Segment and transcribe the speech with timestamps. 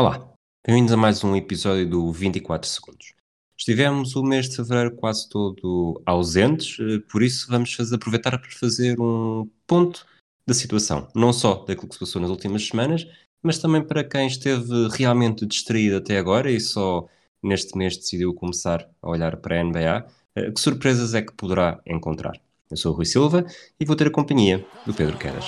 [0.00, 0.32] Olá,
[0.66, 3.12] bem-vindos a mais um episódio do 24 Segundos.
[3.54, 8.50] Estivemos o mês de fevereiro quase todo ausentes, eh, por isso vamos fazer, aproveitar para
[8.50, 10.06] fazer um ponto
[10.46, 13.06] da situação, não só daquilo que se passou nas últimas semanas,
[13.42, 17.06] mas também para quem esteve realmente distraído até agora e só
[17.42, 21.78] neste mês decidiu começar a olhar para a NBA, eh, que surpresas é que poderá
[21.86, 22.40] encontrar.
[22.70, 23.44] Eu sou o Rui Silva
[23.78, 25.44] e vou ter a companhia do Pedro Quedas.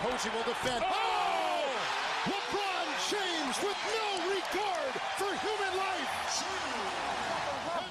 [0.00, 0.84] Posey will defend.
[0.84, 0.92] Oh!
[0.92, 1.72] oh!
[2.28, 6.44] LeBron James with no regard for human life.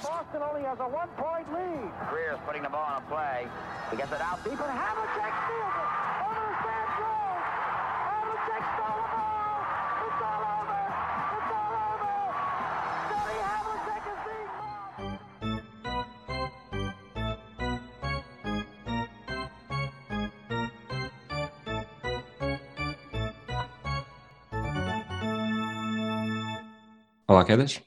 [0.03, 1.91] Boston only has a one-point lead.
[2.11, 3.47] Greer is putting the ball on a play.
[3.89, 6.14] He gets it out deep, and Havlicek steals it.
[27.27, 27.81] Olá, Quedas.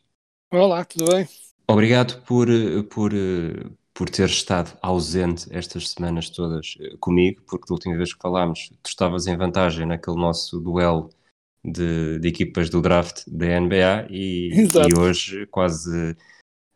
[0.52, 1.24] Olá, tudo bem?
[1.68, 2.48] Obrigado por,
[2.90, 3.12] por,
[3.94, 8.70] por ter estado ausente estas semanas todas eh, comigo, porque da última vez que falámos,
[8.82, 11.10] tu estavas em vantagem naquele nosso duelo
[11.64, 14.50] de, de equipas do draft da NBA e,
[14.90, 16.16] e hoje, quase uh,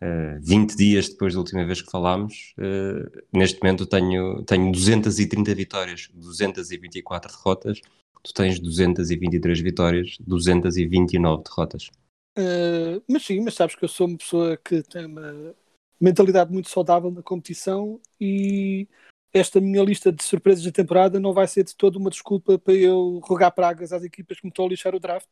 [0.01, 5.53] eh, 20 dias depois da última vez que falámos, uh, neste momento tenho, tenho 230
[5.53, 7.81] vitórias, 224 derrotas,
[8.23, 11.91] tu tens 223 vitórias, 229 derrotas.
[12.39, 15.55] Uh, mas sim, mas sabes que eu sou uma pessoa que tem uma
[16.01, 18.89] mentalidade muito saudável na competição e
[19.33, 22.75] esta minha lista de surpresas da temporada não vai ser de todo uma desculpa para
[22.75, 25.29] eu rogar pragas às equipas que me estão a lixar o draft.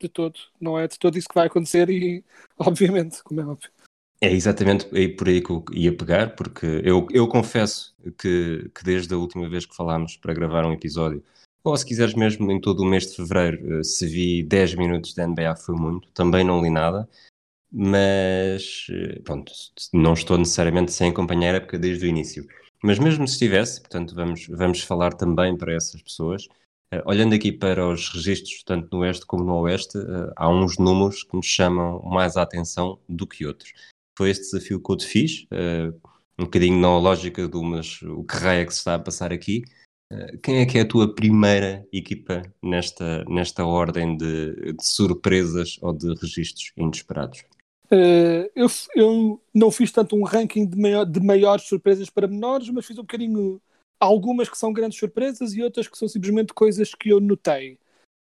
[0.00, 0.38] De todo.
[0.60, 2.24] Não é de todo isso que vai acontecer e,
[2.58, 3.70] obviamente, como é óbvio.
[4.20, 9.14] É exatamente por aí que eu ia pegar, porque eu, eu confesso que, que desde
[9.14, 11.22] a última vez que falámos para gravar um episódio,
[11.70, 15.14] ou se quiseres mesmo em todo o mês de fevereiro, eh, se vi 10 minutos
[15.14, 17.08] da NBA foi muito, também não li nada,
[17.70, 19.52] mas eh, pronto,
[19.92, 22.46] não estou necessariamente sem acompanhar a época desde o início.
[22.82, 26.46] Mas mesmo se estivesse, portanto vamos, vamos falar também para essas pessoas,
[26.94, 30.78] uh, olhando aqui para os registros, tanto no Oeste como no Oeste, uh, há uns
[30.78, 33.72] números que me chamam mais a atenção do que outros.
[34.16, 35.92] Foi este desafio que eu te fiz, uh,
[36.38, 39.32] um bocadinho na lógica do mas o que raio é que se está a passar
[39.32, 39.64] aqui,
[40.42, 45.92] quem é que é a tua primeira equipa nesta, nesta ordem de, de surpresas ou
[45.92, 47.44] de registros inesperados?
[47.90, 52.68] Uh, eu, eu não fiz tanto um ranking de, maior, de maiores surpresas para menores,
[52.70, 53.60] mas fiz um bocadinho
[54.00, 57.78] algumas que são grandes surpresas e outras que são simplesmente coisas que eu notei.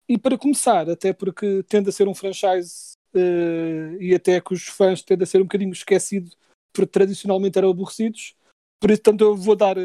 [0.08, 4.64] E para começar, até porque tende a ser um franchise uh, e até que os
[4.64, 6.36] fãs tendem a ser um bocadinho esquecidos,
[6.74, 8.36] porque tradicionalmente eram aborrecidos,
[8.80, 9.76] por isso, tanto eu vou dar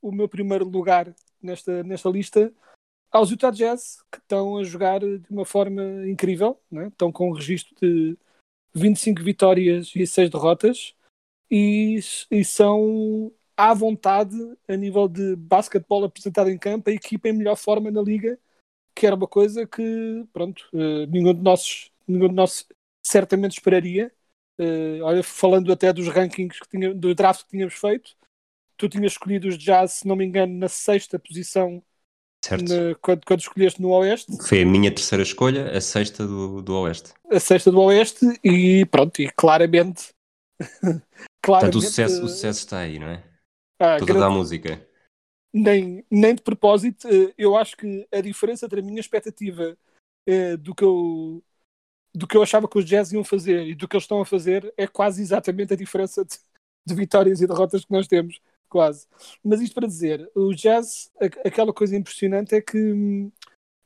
[0.00, 2.52] o meu primeiro lugar nesta, nesta lista
[3.10, 6.88] aos Utah Jazz, que estão a jogar de uma forma incrível, né?
[6.88, 8.16] estão com um registro de
[8.74, 10.94] 25 vitórias e 6 derrotas
[11.50, 11.98] e,
[12.30, 14.36] e são à vontade
[14.68, 18.38] a nível de basquetebol apresentado em campo, a equipa em melhor forma na liga,
[18.94, 22.66] que era uma coisa que, pronto, uh, nenhum de nós, nenhum de nós
[23.04, 24.12] certamente esperaria.
[24.60, 28.16] Uh, olha, falando até dos rankings que tinha, do draft que tínhamos feito,
[28.78, 31.82] tu tinhas escolhido os Jazz, se não me engano, na sexta posição
[32.50, 34.32] na, quando, quando, escolheste no Oeste.
[34.46, 37.12] Foi a minha terceira escolha, a sexta do, do Oeste.
[37.30, 40.14] A sexta do Oeste e pronto, e claramente.
[41.42, 43.24] claramente Portanto, o sucesso, o sucesso está aí, não é?
[43.80, 44.24] Ah, Toda grande...
[44.24, 44.88] a música.
[45.52, 49.76] Nem, nem de propósito, eh, eu acho que a diferença entre a minha expectativa
[50.26, 51.42] eh, do que eu
[52.14, 54.26] do que eu achava que os Jazz iam fazer e do que eles estão a
[54.26, 56.36] fazer é quase exatamente a diferença de,
[56.86, 59.06] de vitórias e derrotas que nós temos quase.
[59.42, 61.10] Mas isto para dizer, o Jazz,
[61.44, 63.30] aquela coisa impressionante é que hum,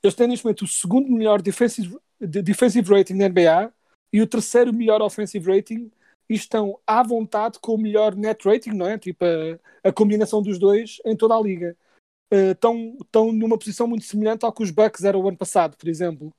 [0.03, 3.73] eles têm neste momento o segundo melhor defensive, defensive rating na NBA
[4.13, 5.91] e o terceiro melhor offensive rating
[6.29, 8.99] e estão à vontade com o melhor net rating, não é?
[8.99, 11.77] Tipo a, a combinação dos dois em toda a liga.
[12.33, 15.77] Uh, estão, estão numa posição muito semelhante ao que os Bucks eram o ano passado,
[15.77, 16.33] por exemplo.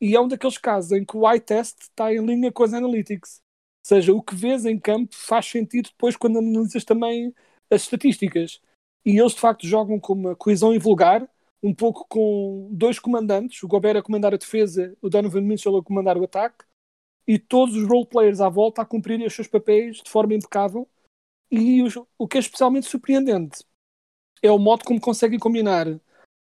[0.00, 2.72] E é um daqueles casos em que o eye test está em linha com as
[2.72, 3.40] analytics.
[3.84, 7.34] Ou seja, o que vês em campo faz sentido depois quando analisas também
[7.70, 8.60] as estatísticas.
[9.04, 11.26] E eles de facto jogam com uma coesão invulgar,
[11.62, 15.82] um pouco com dois comandantes, o Gobert a comandar a defesa, o Donovan Mitchell a
[15.82, 16.64] comandar o ataque,
[17.26, 20.88] e todos os role players à volta a cumprirem os seus papéis de forma impecável.
[21.50, 21.82] E
[22.18, 23.64] o que é especialmente surpreendente
[24.42, 25.86] é o modo como conseguem combinar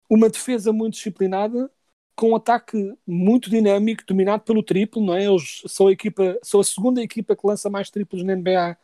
[0.08, 1.70] uma defesa muito disciplinada
[2.14, 5.24] com um ataque muito dinâmico, dominado pelo triplo, não é?
[5.26, 8.78] Eles são a equipa, são a segunda equipa que lança mais triplos na NBA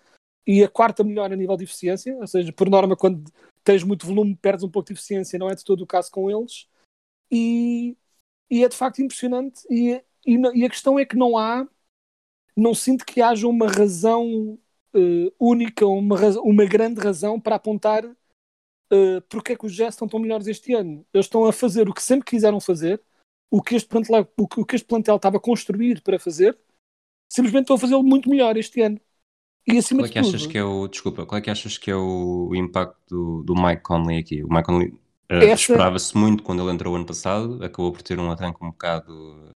[0.47, 3.31] e a quarta melhor a nível de eficiência, ou seja, por norma, quando
[3.65, 6.31] tens muito volume, perdes um pouco de eficiência, não é de todo o caso com
[6.31, 6.69] eles.
[7.31, 7.97] e,
[8.50, 9.62] e é de facto impressionante.
[9.71, 11.67] E, e, e, a questão é que não há,
[12.56, 14.59] não sinto que haja uma razão
[14.94, 18.05] uh, única, uma, uma grande razão para apontar
[18.93, 21.05] uh, porque é que os Jazz estão tão melhores este ano.
[21.12, 23.00] Eles estão a fazer o que sempre quiseram fazer,
[23.50, 26.59] o que este plantel, o que este plantel estava a construir para fazer,
[27.31, 29.00] simplesmente estão a fazê-lo muito melhor este ano.
[29.67, 31.50] E acima qual é que de tudo, achas que é o desculpa, qual é que
[31.50, 34.43] achas que é o, impacto do, do Mike Conley aqui?
[34.43, 35.55] O Mike Conley uh, Essa...
[35.55, 39.50] esperava-se muito quando ele entrou ano passado, acabou por ter um arranque um bocado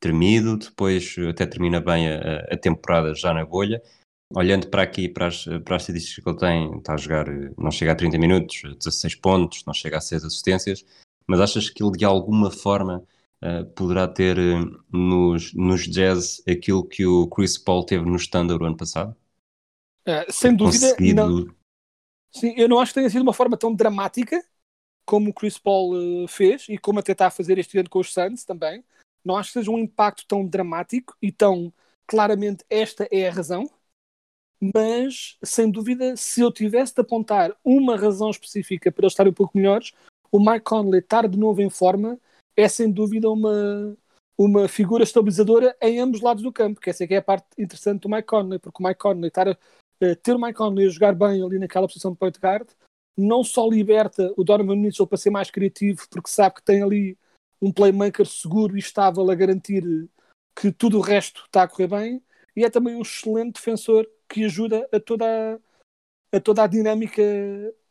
[0.00, 3.80] tremido, depois até termina bem a, a temporada já na bolha.
[4.34, 7.26] Olhando para aqui, para as, para as estatísticas que ele tem, está a jogar,
[7.56, 10.84] não chega a 30 minutos, 16 pontos, não chega a 6 assistências,
[11.26, 13.04] mas achas que ele de alguma forma
[13.44, 18.62] uh, poderá ter uh, nos, nos Jazz aquilo que o Chris Paul teve no Standard
[18.62, 19.14] o ano passado?
[20.06, 21.14] Uh, sem dúvida, conseguido...
[21.28, 21.54] não.
[22.30, 24.42] Sim, eu não acho que tenha sido uma forma tão dramática
[25.04, 27.98] como o Chris Paul uh, fez e como até está a fazer este ano com
[27.98, 28.84] os Suns também.
[29.24, 31.72] Não acho que seja um impacto tão dramático e tão
[32.06, 33.70] claramente esta é a razão.
[34.74, 39.34] Mas, sem dúvida, se eu tivesse de apontar uma razão específica para eles estarem um
[39.34, 39.92] pouco melhores,
[40.30, 42.18] o Mike Conley estar de novo em forma
[42.56, 43.96] é sem dúvida uma,
[44.38, 47.46] uma figura estabilizadora em ambos lados do campo, que essa é que é a parte
[47.58, 49.56] interessante do Mike Conley, porque o Mike Conley estar eh,
[50.22, 52.68] ter o Conley a jogar bem ali naquela posição de point guard
[53.16, 57.18] não só liberta o Donovan Mitchell para ser mais criativo, porque sabe que tem ali
[57.60, 59.84] um playmaker seguro e estável a garantir
[60.56, 62.22] que tudo o resto está a correr bem,
[62.56, 67.22] e é também um excelente defensor que ajuda a toda a, a toda a dinâmica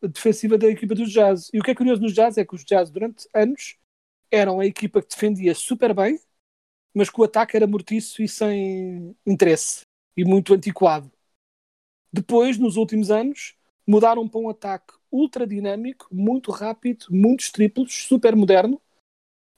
[0.01, 1.49] defensiva da equipa dos Jazz.
[1.53, 3.77] E o que é curioso nos Jazz é que os Jazz, durante anos,
[4.29, 6.19] eram a equipa que defendia super bem,
[6.93, 9.81] mas que o ataque era mortiço e sem interesse
[10.15, 11.11] e muito antiquado.
[12.11, 13.55] Depois, nos últimos anos,
[13.87, 18.81] mudaram para um ataque ultra dinâmico, muito rápido, muitos triplos, super moderno,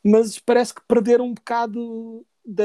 [0.03, 2.63] mas parece que perderam um bocado da,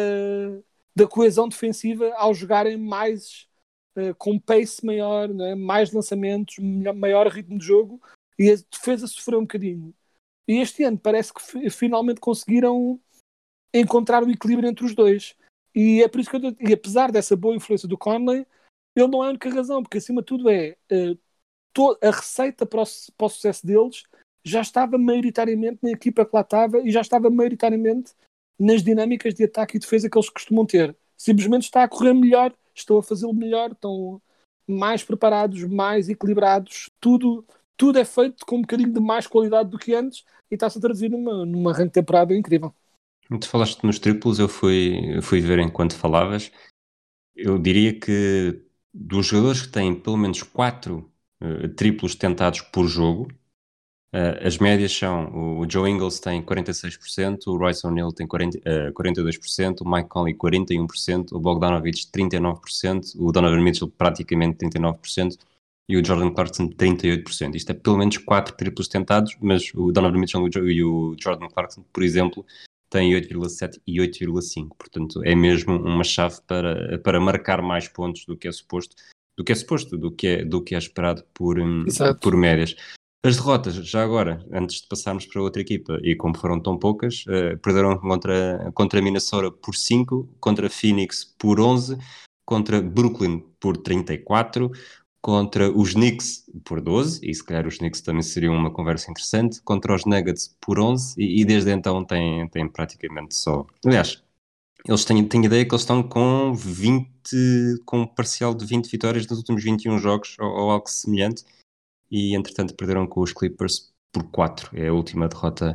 [0.94, 3.46] da coesão defensiva ao jogarem mais
[3.96, 5.55] uh, com pace maior, né?
[5.55, 8.00] mais lançamentos, maior ritmo de jogo
[8.38, 9.94] e a defesa sofreu um bocadinho.
[10.46, 12.99] E este ano parece que finalmente conseguiram
[13.75, 15.37] encontrar o equilíbrio entre os dois.
[15.75, 18.46] E é por isso que eu, e apesar dessa boa influência do Conley,
[19.00, 21.19] ele não é a única razão, porque acima de tudo é uh,
[22.03, 22.87] a receita para o,
[23.17, 24.03] para o, sucesso deles
[24.45, 28.12] já estava maioritariamente na equipa que lá estava e já estava maioritariamente
[28.59, 30.97] nas dinâmicas de ataque e defesa que eles costumam ter.
[31.17, 34.21] Simplesmente está a correr melhor, estão a fazê-lo melhor, estão
[34.67, 37.45] mais preparados, mais equilibrados, tudo,
[37.77, 40.81] tudo é feito com um bocadinho de mais qualidade do que antes e está-se a
[40.81, 42.75] traduzir numa, numa arranque temporada incrível.
[43.41, 46.50] Tu falaste nos triplos, eu fui, fui ver enquanto falavas.
[47.37, 51.11] Eu diria que dos jogadores que têm pelo menos 4
[51.43, 53.29] uh, triplos tentados por jogo,
[54.14, 58.93] uh, as médias são o Joe Ingles tem 46%, o Royce O'Neal tem 40, uh,
[58.93, 65.37] 42%, o Mike Conley 41%, o Bogdanovich 39%, o Donovan Mitchell praticamente 39%
[65.88, 67.55] e o Jordan Clarkson 38%.
[67.55, 71.82] Isto é pelo menos 4 triplos tentados, mas o Donovan Mitchell e o Jordan Clarkson,
[71.93, 72.44] por exemplo,
[72.90, 74.69] tem 8,7 e 8,5.
[74.76, 78.96] Portanto, é mesmo uma chave para, para marcar mais pontos do que é suposto,
[79.37, 81.85] do que é suposto, do que é, do que é esperado por, hum,
[82.20, 82.75] por médias.
[83.25, 87.25] As derrotas, já agora, antes de passarmos para outra equipa, e como foram tão poucas,
[87.26, 91.99] uh, perderam contra, contra Minnesota por 5, contra Phoenix por 11,
[92.45, 94.71] contra Brooklyn por 34,
[95.21, 99.61] contra os Knicks por 12, e se calhar os Knicks também seriam uma conversa interessante,
[99.63, 103.67] contra os Nuggets por 11, e, e desde então têm, têm praticamente só.
[103.85, 104.23] Aliás,
[104.87, 107.09] eles têm, têm ideia que eles estão com 20,
[107.85, 111.45] com um parcial de 20 vitórias nos últimos 21 jogos, ou, ou algo semelhante,
[112.11, 115.75] e entretanto perderam com os Clippers por 4, é a última derrota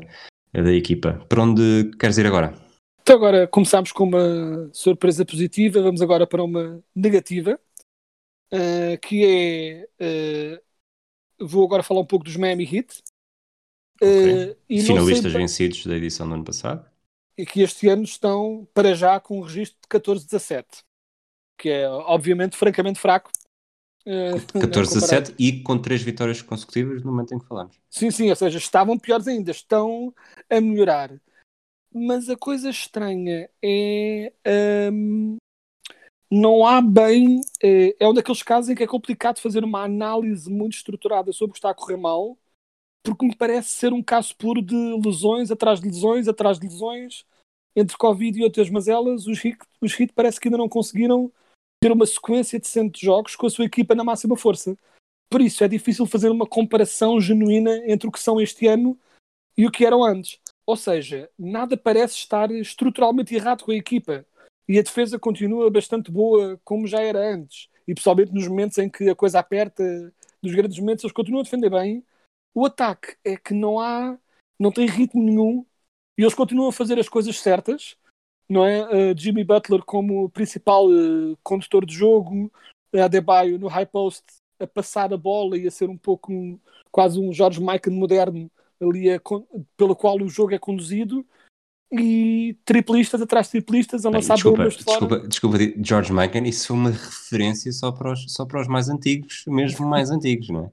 [0.54, 1.26] da equipa.
[1.28, 2.54] Para onde queres ir agora?
[3.02, 7.60] Então agora começámos com uma surpresa positiva, vamos agora para uma negativa
[8.53, 10.60] uh, que é.
[11.39, 13.03] Uh, vou agora falar um pouco dos Miami Heat.
[14.01, 14.51] Okay.
[14.51, 16.89] Uh, Finalistas vencidos da edição do ano passado.
[17.38, 20.65] E que este ano estão, para já, com um registro de 14-17,
[21.57, 23.31] que é, obviamente, francamente fraco.
[24.05, 27.79] Uh, 14-17 e com três vitórias consecutivas no momento em que falamos.
[27.89, 30.13] Sim, sim, ou seja, estavam piores ainda, estão
[30.50, 31.10] a melhorar.
[31.89, 34.33] Mas a coisa estranha é
[34.91, 35.38] um,
[36.34, 37.42] não há bem.
[37.62, 41.52] É, é um daqueles casos em que é complicado fazer uma análise muito estruturada sobre
[41.52, 42.38] o que está a correr mal,
[43.04, 47.24] porque me parece ser um caso puro de lesões atrás de lesões, atrás de lesões,
[47.75, 49.28] entre Covid e outras mazelas.
[49.28, 51.32] Os HIT, os HIT parece que ainda não conseguiram
[51.80, 54.75] ter uma sequência de jogos com a sua equipa na máxima força.
[55.30, 58.98] Por isso é difícil fazer uma comparação genuína entre o que são este ano
[59.56, 60.40] e o que eram antes.
[60.66, 64.25] Ou seja, nada parece estar estruturalmente errado com a equipa.
[64.67, 67.67] E a defesa continua bastante boa, como já era antes.
[67.88, 69.84] E pessoalmente nos momentos em que a coisa aperta,
[70.41, 72.03] nos grandes momentos, eles continuam a defender bem.
[72.53, 74.17] O ataque é que não há,
[74.60, 75.65] não tem ritmo nenhum
[76.17, 77.98] e eles continuam a fazer as coisas certas,
[78.48, 79.12] não é?
[79.12, 82.51] Uh, Jimmy Butler como principal uh, condutor de jogo,
[82.93, 84.24] a Adebayo no high post
[84.60, 86.60] a passar a bola e a ser um pouco um,
[86.91, 89.20] quase um George Michael moderno ali a,
[89.75, 91.25] pelo qual o jogo é conduzido
[91.94, 95.20] e triplistas atrás de triplistas a lançar desculpa, bombas de desculpa.
[95.28, 99.44] Desculpa, George Michael, isso foi uma referência só para os, só para os mais antigos,
[99.48, 100.72] mesmo mais antigos, não é?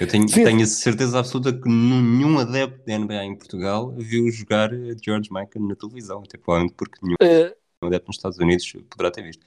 [0.00, 4.70] Eu tenho, tenho a certeza absoluta que nenhum adepto da NBA em Portugal viu jogar
[5.04, 9.22] George Michael na televisão, até provavelmente porque nenhum uh, adepto nos Estados Unidos poderá ter
[9.22, 9.44] visto.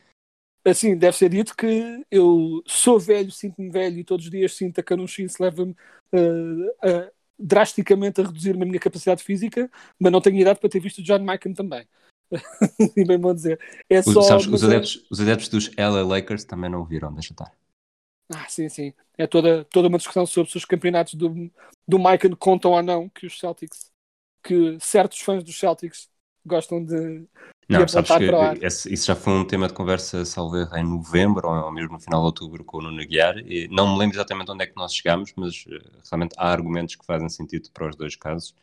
[0.64, 4.80] Assim, deve ser dito que eu sou velho, sinto-me velho e todos os dias sinto
[4.80, 5.72] a canonchice leva-me
[6.14, 10.80] uh, a drasticamente a reduzir a minha capacidade física, mas não tenho idade para ter
[10.80, 11.88] visto John Michael também.
[12.98, 13.60] e bem bom dizer.
[13.90, 17.52] É só, sabes, os, adeptos, os adeptos dos LA Lakers também não viram, deixa estar.
[18.32, 18.94] Ah, sim, sim.
[19.18, 21.52] É toda, toda uma discussão sobre se os campeonatos do,
[21.88, 23.92] do Michael contam ou não que os Celtics,
[24.44, 26.10] que certos fãs dos Celtics
[26.46, 27.28] gostam de,
[27.70, 31.72] não, sabes que esse, isso já foi um tema de conversa, salvo em novembro ou
[31.72, 33.38] mesmo no final de outubro com o Nuno Guiar.
[33.38, 36.96] E não me lembro exatamente onde é que nós chegamos, mas uh, realmente há argumentos
[36.96, 38.56] que fazem sentido para os dois casos.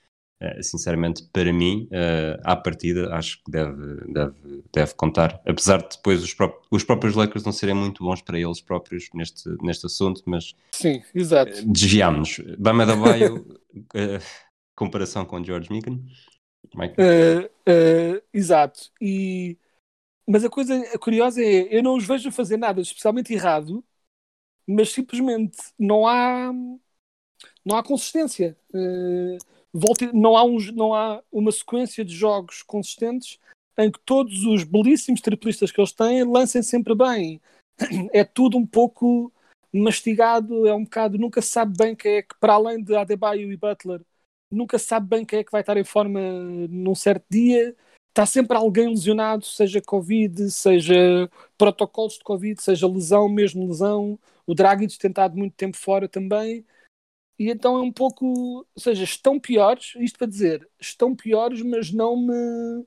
[0.42, 4.34] Uh, sinceramente, para mim, uh, à partida, acho que deve, deve,
[4.74, 5.40] deve contar.
[5.46, 9.08] Apesar de depois os, pró os próprios Lakers não serem muito bons para eles próprios
[9.14, 11.52] neste, neste assunto, mas Sim, exato.
[11.64, 12.40] desviámos.
[12.58, 13.46] Bama da Baio,
[14.74, 16.00] comparação com George Mikan.
[16.76, 18.90] Uh, uh, exato.
[19.00, 19.56] E,
[20.26, 23.82] mas a coisa curiosa é, eu não os vejo fazer nada especialmente errado,
[24.66, 26.52] mas simplesmente não há
[27.64, 28.56] não há consistência.
[28.72, 29.38] Uh,
[29.72, 33.38] volte, não, há um, não há uma sequência de jogos consistentes
[33.78, 37.40] em que todos os belíssimos triplistas que eles têm lancem sempre bem.
[38.12, 39.30] É tudo um pouco
[39.70, 43.52] mastigado, é um bocado, nunca se sabe bem quem é que, para além de Adebayo
[43.52, 44.00] e Butler,
[44.50, 46.20] nunca sabe bem quem é que vai estar em forma
[46.68, 47.74] num certo dia.
[48.08, 54.18] Está sempre alguém lesionado, seja Covid, seja protocolos de Covid, seja lesão, mesmo lesão.
[54.46, 56.64] O Dragic tentado muito tempo fora também.
[57.38, 61.92] E então é um pouco, ou seja, estão piores, isto para dizer, estão piores, mas
[61.92, 62.86] não me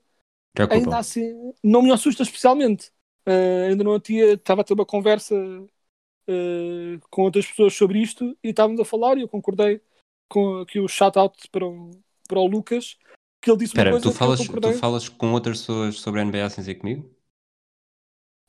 [0.68, 2.90] ainda assim, não me assusta especialmente.
[3.26, 8.36] Uh, ainda não tinha, estava a ter uma conversa uh, com outras pessoas sobre isto
[8.42, 9.80] e estávamos a falar e eu concordei
[10.30, 11.90] com aqui o shout-out para, o,
[12.26, 12.96] para o Lucas,
[13.42, 16.48] que ele disse uma coisa tu falas, tu falas com outras pessoas sobre a NBA
[16.48, 17.10] sem ser comigo?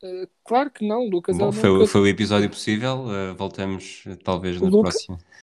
[0.04, 1.38] Uh, claro que não, Lucas.
[1.38, 4.90] Bom, é foi, foi o episódio possível, uh, voltamos uh, talvez na Luca...
[4.90, 5.18] próxima.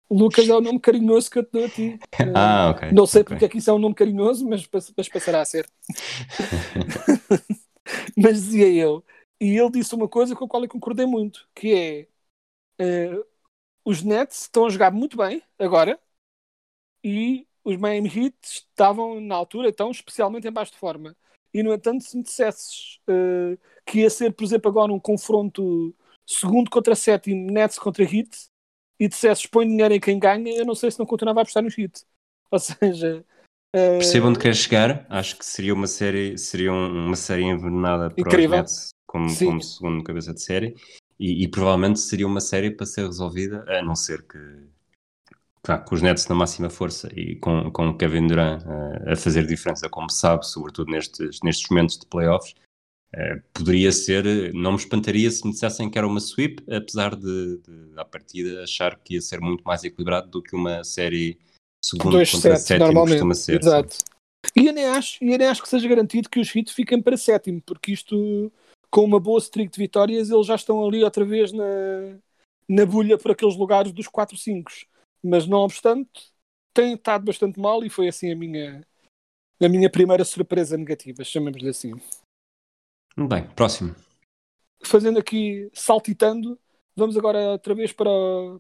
[0.10, 2.00] Lucas é o nome carinhoso que eu te dou a ti.
[2.36, 2.92] ah, ok.
[2.92, 3.34] Não sei okay.
[3.34, 5.66] porque é que isso é um nome carinhoso, mas, mas passará a ser.
[8.18, 9.04] mas dizia eu.
[9.40, 12.08] E ele disse uma coisa com a qual eu concordei muito, que é
[13.86, 16.00] os Nets estão a jogar muito bem agora,
[17.04, 21.16] e os Miami Heat estavam na altura, então, especialmente em baixo de forma.
[21.54, 25.94] E, no entanto, se me dissesses uh, que ia ser, por exemplo, agora um confronto
[26.26, 28.30] segundo contra sétimo, Nets contra Heat,
[29.00, 31.64] e dissesses põe dinheiro em quem ganha, eu não sei se não continuava a apostar
[31.64, 32.04] nos Heat.
[32.52, 33.26] Ou seja...
[33.76, 34.00] Uh...
[34.00, 35.06] Percebo onde queres chegar.
[35.10, 38.64] Acho que seria uma série, seria uma série envenenada para Incrível.
[38.64, 40.76] os Nets como, como segundo cabeça de série.
[41.20, 44.38] E, e, provavelmente seria uma série para ser resolvida, a não ser que
[45.64, 49.16] claro, com os Nets na máxima força e com, com o Kevin Durant uh, a
[49.16, 52.54] fazer diferença, como sabe, sobretudo nestes, nestes momentos de playoffs,
[53.16, 57.58] uh, poderia ser, não me espantaria se me dissessem que era uma sweep, apesar de,
[57.58, 61.38] de à partida achar que ia ser muito mais equilibrado do que uma série
[61.84, 63.14] segundo Dois contra sete, sétimo normalmente.
[63.14, 63.60] costuma ser.
[63.60, 63.98] Exato.
[64.56, 67.02] E eu, nem acho, e eu nem acho que seja garantido que os Heat fiquem
[67.02, 68.52] para sétimo, porque isto,
[68.90, 71.64] com uma boa streak de vitórias, eles já estão ali outra vez na,
[72.68, 74.64] na bulha por aqueles lugares dos 4-5
[75.24, 76.32] mas não obstante,
[76.74, 78.86] tem estado bastante mal e foi assim a minha,
[79.62, 81.94] a minha primeira surpresa negativa, chamemos-lhe assim.
[83.18, 83.96] Bem, próximo.
[84.84, 86.58] Fazendo aqui, saltitando,
[86.96, 88.10] vamos agora outra vez para,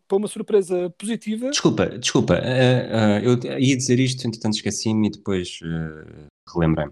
[0.07, 1.49] para uma surpresa positiva.
[1.49, 6.87] Desculpa, desculpa, uh, uh, eu ia dizer isto, entretanto esqueci-me e depois uh, relembrei.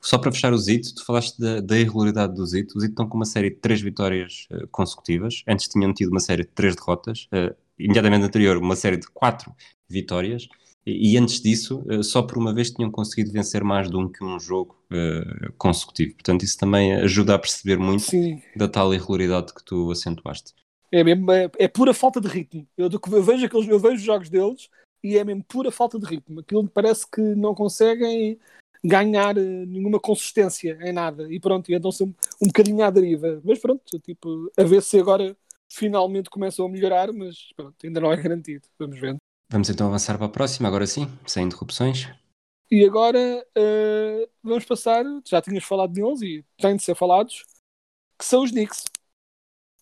[0.00, 2.76] Só para fechar o Zito, tu falaste da, da irregularidade do Zito.
[2.76, 5.42] O Zito estão com uma série de três vitórias consecutivas.
[5.48, 7.26] Antes tinham tido uma série de três derrotas
[7.78, 9.54] imediatamente anterior, uma série de quatro
[9.88, 10.48] vitórias.
[10.86, 14.08] E, e antes disso, uh, só por uma vez tinham conseguido vencer mais de um
[14.08, 16.14] que um jogo uh, consecutivo.
[16.14, 18.42] Portanto, isso também ajuda a perceber muito Sim.
[18.56, 20.52] da tal irregularidade que tu acentuaste.
[20.92, 22.66] É mesmo, é, é, pura falta de ritmo.
[22.76, 24.68] Eu, eu vejo aqueles, eu vejo os jogos deles
[25.02, 26.40] e é mesmo pura falta de ritmo.
[26.40, 28.38] Aquilo parece que não conseguem
[28.84, 33.40] ganhar eh, nenhuma consistência em nada e pronto, e andam-se um, um bocadinho à deriva.
[33.42, 35.34] Mas pronto, tipo, a ver se agora
[35.74, 38.66] finalmente começam a melhorar, mas pronto, ainda não é garantido.
[38.78, 39.16] Vamos ver.
[39.50, 42.08] Vamos então avançar para a próxima, agora sim, sem interrupções.
[42.70, 47.44] E agora uh, vamos passar, já tinhas falado deles e têm de ser falados,
[48.18, 48.84] que são os Knicks.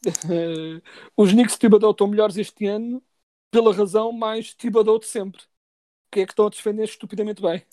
[1.16, 3.02] os Knicks de Thibodeau estão melhores este ano
[3.50, 5.42] pela razão mais Thibodeau de sempre.
[6.10, 7.64] Que é que estão a defender estupidamente bem.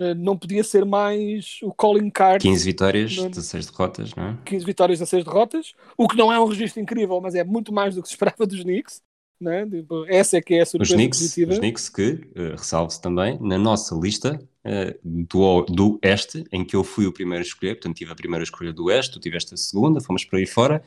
[0.00, 2.42] Uh, não podia ser mais o calling card.
[2.42, 3.28] 15 vitórias, não...
[3.28, 4.38] 16 derrotas, não é?
[4.44, 5.74] 15 vitórias, 16 derrotas.
[5.96, 8.46] O que não é um registro incrível, mas é muito mais do que se esperava
[8.46, 9.02] dos Knicks.
[9.40, 9.66] Né?
[9.68, 11.52] Tipo, essa é que é a surpresa os Knicks, positiva.
[11.52, 16.76] Os Knicks que, uh, ressalve-se também, na nossa lista uh, do, do Oeste, em que
[16.76, 19.52] eu fui o primeiro a escolher, portanto tive a primeira escolha do Oeste, tu tiveste
[19.52, 20.82] a segunda, fomos para aí fora,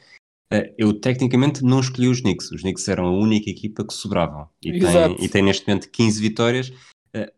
[0.77, 4.79] eu tecnicamente não escolhi os Knicks, os Knicks eram a única equipa que sobravam, e,
[4.79, 6.71] tem, e tem neste momento 15 vitórias,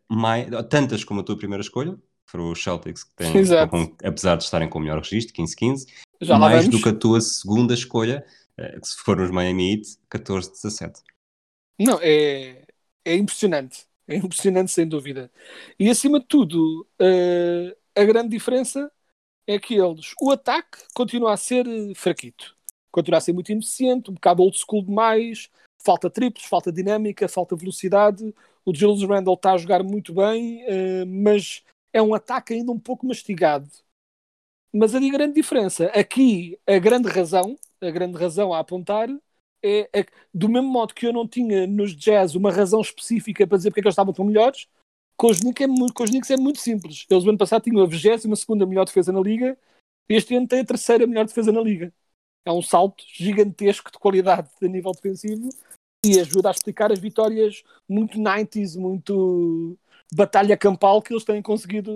[0.09, 3.31] mais, tantas como a tua primeira escolha, foram os Celtics, que têm,
[3.69, 5.85] com, apesar de estarem com o melhor registro, 15-15,
[6.39, 8.25] mais do que a tua segunda escolha,
[8.57, 11.01] eh, que se for os Miami Heat, 14-17.
[11.79, 12.65] Não, é,
[13.05, 13.87] é impressionante.
[14.07, 15.29] É impressionante, sem dúvida.
[15.77, 18.89] E acima de tudo, uh, a grande diferença
[19.45, 21.65] é que eles, o ataque continua a ser
[21.95, 22.55] fraquito.
[22.89, 27.55] Continua a ser muito ineficiente, um bocado old school demais, falta triplos, falta dinâmica, falta
[27.55, 28.33] velocidade.
[28.67, 32.79] O Julius Randle está a jogar muito bem, uh, mas é um ataque ainda um
[32.79, 33.69] pouco mastigado.
[34.73, 39.07] Mas a grande diferença, aqui a grande razão a grande razão a apontar
[39.63, 43.57] é, é, do mesmo modo que eu não tinha nos jazz uma razão específica para
[43.57, 44.67] dizer porque é que eles estavam tão melhores,
[45.15, 47.05] com os Knicks é muito, com os Knicks é muito simples.
[47.09, 49.57] Eles no ano passado tinham a 22 segunda melhor defesa na liga,
[50.09, 51.93] este ano tem a terceira melhor defesa na liga.
[52.45, 55.49] É um salto gigantesco de qualidade a nível defensivo
[56.09, 59.77] e ajuda a explicar as vitórias muito 90s, muito
[60.13, 61.91] batalha campal que eles têm conseguido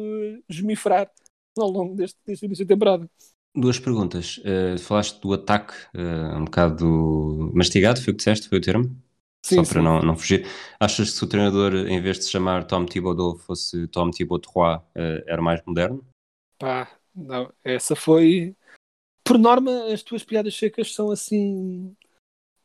[0.49, 1.09] esmifrar
[1.57, 3.09] ao longo deste, deste início de temporada.
[3.55, 4.37] Duas perguntas.
[4.37, 8.47] Uh, falaste do ataque uh, um bocado mastigado, foi o que disseste?
[8.47, 8.95] Foi o termo?
[9.43, 9.73] Sim, Só sim.
[9.73, 10.47] para não, não fugir.
[10.79, 14.47] Achas que se o treinador, em vez de se chamar Tom Thibodeau, fosse Tom Thibaud
[14.47, 16.05] uh, era mais moderno?
[16.57, 17.51] Pá, não.
[17.63, 18.55] Essa foi.
[19.23, 21.95] Por norma, as tuas piadas secas são assim.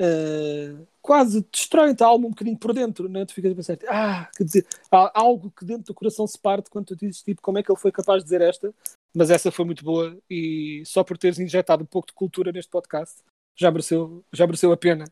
[0.00, 3.24] Uh, quase destroem-te a alma um bocadinho por dentro, né?
[3.24, 6.68] tu ficas a pensar, ah, quer dizer, há algo que dentro do coração se parte
[6.68, 8.74] quando tu dizes tipo, como é que ele foi capaz de dizer esta,
[9.14, 12.70] mas essa foi muito boa e só por teres injetado um pouco de cultura neste
[12.70, 13.22] podcast
[13.56, 15.04] já mereceu, já mereceu a pena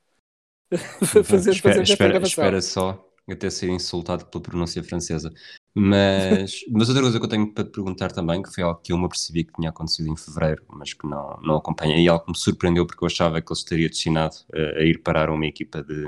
[1.24, 5.32] fazer, espera, fazer espera, espera só até ser insultado pela pronúncia francesa.
[5.76, 8.92] Mas, mas outra coisa que eu tenho para te perguntar também, que foi algo que
[8.92, 12.24] eu me apercebi que tinha acontecido em fevereiro, mas que não, não acompanhei, e algo
[12.24, 15.46] que me surpreendeu porque eu achava que ele estaria destinado a, a ir parar uma
[15.46, 16.04] equipa de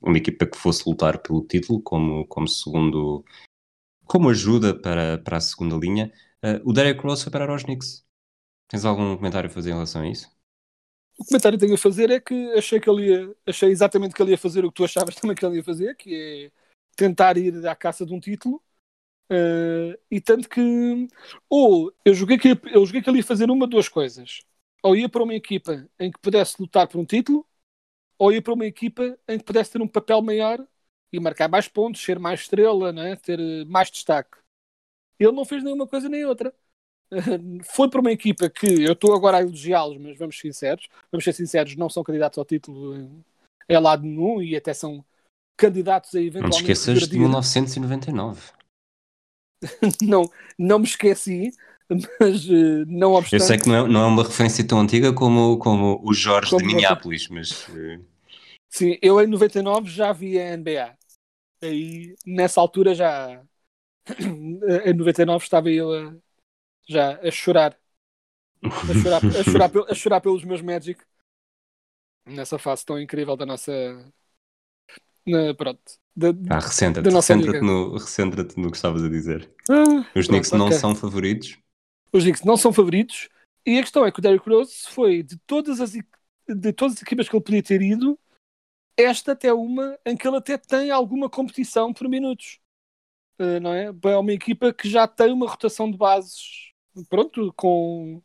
[0.00, 3.22] uma equipa que fosse lutar pelo título como, como segundo
[4.06, 6.12] como ajuda para, para a segunda linha.
[6.42, 8.04] Uh, o Derek Rose foi parar aos Knicks.
[8.68, 10.30] Tens algum comentário a fazer em relação a isso?
[11.18, 14.22] O comentário que tenho a fazer é que achei que ele ia, achei exatamente que
[14.22, 16.50] ele ia fazer o que tu achavas também que ele ia fazer, que é
[16.96, 18.62] tentar ir à caça de um título.
[19.30, 21.08] Uh, e tanto que
[21.48, 24.40] ou eu joguei que eu joguei que ele ia fazer uma duas coisas.
[24.82, 27.46] Ou ia para uma equipa em que pudesse lutar por um título,
[28.18, 30.64] ou ia para uma equipa em que pudesse ter um papel maior
[31.12, 33.16] e marcar mais pontos, ser mais estrela, né?
[33.16, 34.38] ter mais destaque.
[35.18, 36.52] Ele não fez nenhuma coisa nem outra.
[37.74, 41.24] Foi para uma equipa que eu estou agora a elogiá-los, mas vamos ser sinceros, vamos
[41.24, 43.24] ser sinceros, não são candidatos ao título em,
[43.68, 45.04] em lado nenhum e até são
[45.56, 46.60] candidatos a eventualmente.
[46.60, 48.61] Não te esqueças de 1999.
[50.02, 51.50] não, não me esqueci,
[51.88, 53.40] mas uh, não obstante.
[53.40, 56.50] Eu sei que não é, não é uma referência tão antiga como, como o Jorge
[56.50, 57.68] como de Minneapolis, mas.
[57.68, 58.04] Uh...
[58.70, 60.96] Sim, eu em 99 já vi a NBA.
[61.62, 63.42] Aí nessa altura já
[64.18, 66.14] em 99 estava eu a,
[66.88, 67.76] já a chorar.
[68.64, 71.02] A chorar, a, chorar, a chorar pelos meus Magic
[72.26, 73.72] nessa fase tão incrível da nossa.
[75.26, 75.80] Na, pronto.
[76.14, 79.50] Da, ah, recentra-te recentra no, recentra no que estavas a dizer.
[79.70, 80.78] Ah, Os Knicks não okay.
[80.78, 81.58] são favoritos.
[82.12, 83.28] Os Knicks não são favoritos.
[83.64, 87.02] E a questão é que o Derrick Rose foi de todas as, de todas as
[87.02, 88.18] equipas que ele podia ter ido,
[88.96, 92.60] esta até uma em que ele até tem alguma competição por minutos.
[93.38, 93.84] Uh, não é?
[93.86, 96.72] É uma equipa que já tem uma rotação de bases,
[97.08, 98.22] pronto, com,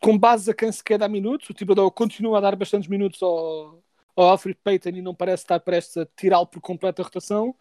[0.00, 1.50] com bases a quem se quer dar minutos.
[1.50, 3.82] O Thibodeau continua a dar bastantes minutos ao,
[4.20, 7.54] ao Alfred Payton e não parece estar prestes a tirá-lo por completa rotação.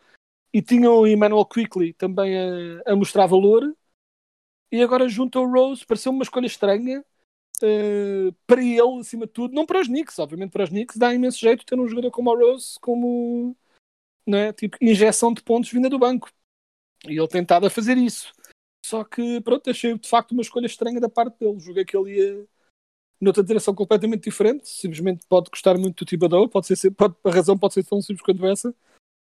[0.53, 3.75] E tinha o Emmanuel Quickly também a, a mostrar valor.
[4.71, 7.03] E agora junto ao Rose, pareceu uma escolha estranha.
[7.61, 11.11] Uh, para ele, acima de tudo, não para os Knicks, obviamente para os Knicks dá
[11.11, 13.55] imenso jeito ter um jogador como o Rose como
[14.27, 14.53] não é?
[14.53, 16.29] Tipo, injeção de pontos vinda do banco.
[17.07, 18.33] E ele tentado a fazer isso.
[18.85, 21.59] Só que, pronto, achei de facto uma escolha estranha da parte dele.
[21.59, 22.47] Julguei que ele ia
[23.19, 24.67] noutra direção completamente diferente.
[24.67, 28.23] Simplesmente pode gostar muito do Thibodeau, pode ser, pode, a razão pode ser tão simples
[28.23, 28.73] quanto essa,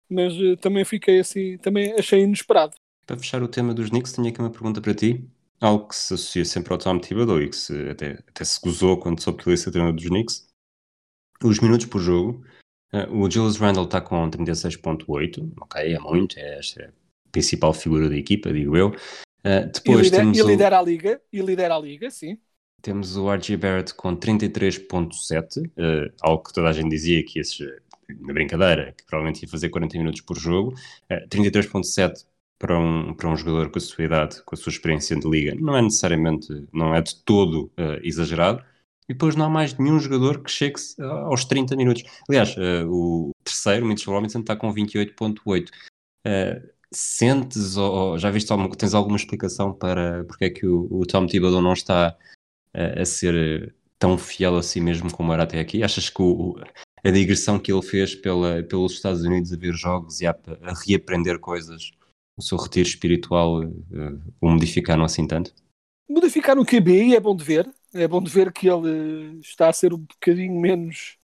[0.09, 2.75] mas uh, também fiquei assim, também achei inesperado.
[3.05, 5.27] Para fechar o tema dos Knicks, tenho aqui uma pergunta para ti.
[5.59, 8.97] Algo que se associa sempre ao Tom Thibodeau e que se, até, até se gozou
[8.97, 10.47] quando soube que ele ia ser treinador dos Knicks.
[11.43, 12.43] Os minutos por jogo.
[12.93, 16.93] Uh, o Julius Randle está com 36.8, ok, é muito, é esta
[17.31, 18.89] principal figura da equipa, digo eu.
[18.89, 22.37] Uh, depois e, lidera, temos e lidera a liga, e lidera a liga, sim.
[22.81, 27.59] Temos o RG Barrett com 33.7, uh, algo que toda a gente dizia que esses,
[28.19, 30.73] na brincadeira, que provavelmente ia fazer 40 minutos por jogo.
[31.11, 32.25] Uh, 33.7
[32.57, 35.55] para um, para um jogador com a sua idade, com a sua experiência de liga,
[35.59, 38.63] não é necessariamente, não é de todo uh, exagerado.
[39.09, 42.03] E depois não há mais nenhum jogador que chegue aos 30 minutos.
[42.29, 42.55] Aliás,
[42.87, 45.69] o terceiro, Mitchell Robinson, está com 28.8.
[46.25, 51.05] Uh, sentes ou já viste alguma, tens alguma explicação para porque é que o, o
[51.05, 52.15] Tom Thibodeau não está
[52.73, 55.83] a, ser tão fiel a si mesmo como era até aqui?
[55.83, 56.55] Achas que o,
[57.03, 60.73] a digressão que ele fez pela, pelos Estados Unidos a ver jogos e a, a
[60.85, 61.91] reaprender coisas,
[62.37, 65.53] o seu retiro espiritual, uh, o modificaram assim tanto?
[66.09, 67.69] Modificar o QB e é bom de ver.
[67.93, 71.17] É bom de ver que ele está a ser um bocadinho menos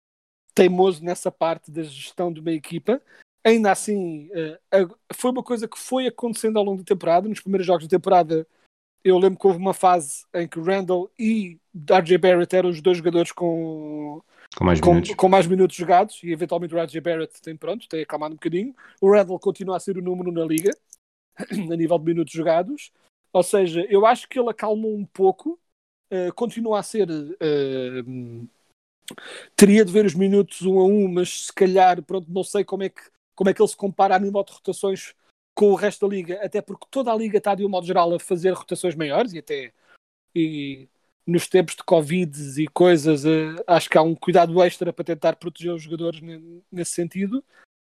[0.54, 3.02] teimoso nessa parte da gestão de uma equipa
[3.46, 7.30] ainda assim, uh, foi uma coisa que foi acontecendo ao longo da temporada.
[7.30, 8.48] Nos primeiros jogos da temporada,
[9.06, 12.98] eu lembro que houve uma fase em que Randall e RJ Barrett eram os dois
[12.98, 14.20] jogadores com,
[14.58, 15.16] com, mais, com, minutos.
[15.16, 18.76] com mais minutos jogados, e eventualmente o RJ Barrett tem, pronto, tem acalmado um bocadinho.
[19.00, 20.72] O Randall continua a ser o número na liga,
[21.38, 22.92] a nível de minutos jogados.
[23.32, 25.60] Ou seja, eu acho que ele acalmou um pouco,
[26.12, 27.08] uh, continua a ser.
[27.08, 28.48] Uh,
[29.56, 32.82] teria de ver os minutos um a um, mas se calhar, pronto, não sei como
[32.82, 33.02] é que
[33.36, 35.14] como é que ele se compara a nível de rotações
[35.56, 38.14] com o resto da liga, até porque toda a liga está de um modo geral
[38.14, 39.74] a fazer rotações maiores e até
[40.36, 40.90] e
[41.26, 45.38] nos tempos de Covid e coisas, uh, acho que há um cuidado extra para tentar
[45.38, 46.22] proteger os jogadores
[46.72, 47.44] nesse sentido,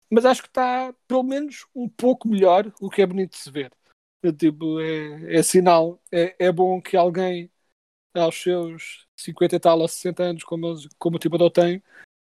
[0.10, 3.52] mas acho que está pelo menos um pouco melhor, o que é bonito de se
[3.52, 3.72] ver.
[4.24, 7.50] É, tipo, é, é sinal, é, é bom que alguém
[8.14, 11.78] aos seus 50 e tal ou 60 anos, como, como o Tibador tem,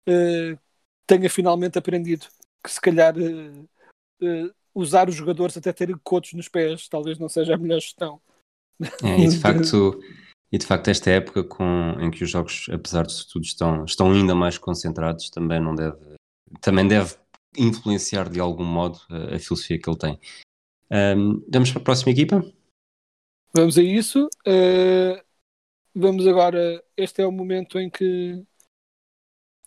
[0.09, 0.59] uh,
[1.07, 2.27] tenha finalmente aprendido
[2.62, 3.68] que se calhar uh,
[4.23, 8.21] uh, usar os jogadores até terem cotos nos pés talvez não seja a melhor gestão.
[9.03, 10.01] É, e de facto,
[10.51, 14.13] e de facto esta época com, em que os jogos, apesar de tudo, estão, estão
[14.13, 15.99] ainda mais concentrados, também não deve,
[16.61, 17.17] também deve
[17.57, 20.19] influenciar de algum modo a, a filosofia que ele tem.
[20.91, 22.45] Um, vamos para a próxima equipa?
[23.55, 24.29] Vamos a isso.
[24.47, 25.23] Uh,
[25.95, 26.83] vamos agora.
[26.97, 28.43] Este é o momento em que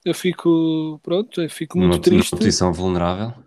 [0.04, 2.34] eu fico, pronto, eu fico muito uma, triste.
[2.34, 3.45] Uma posição vulnerável.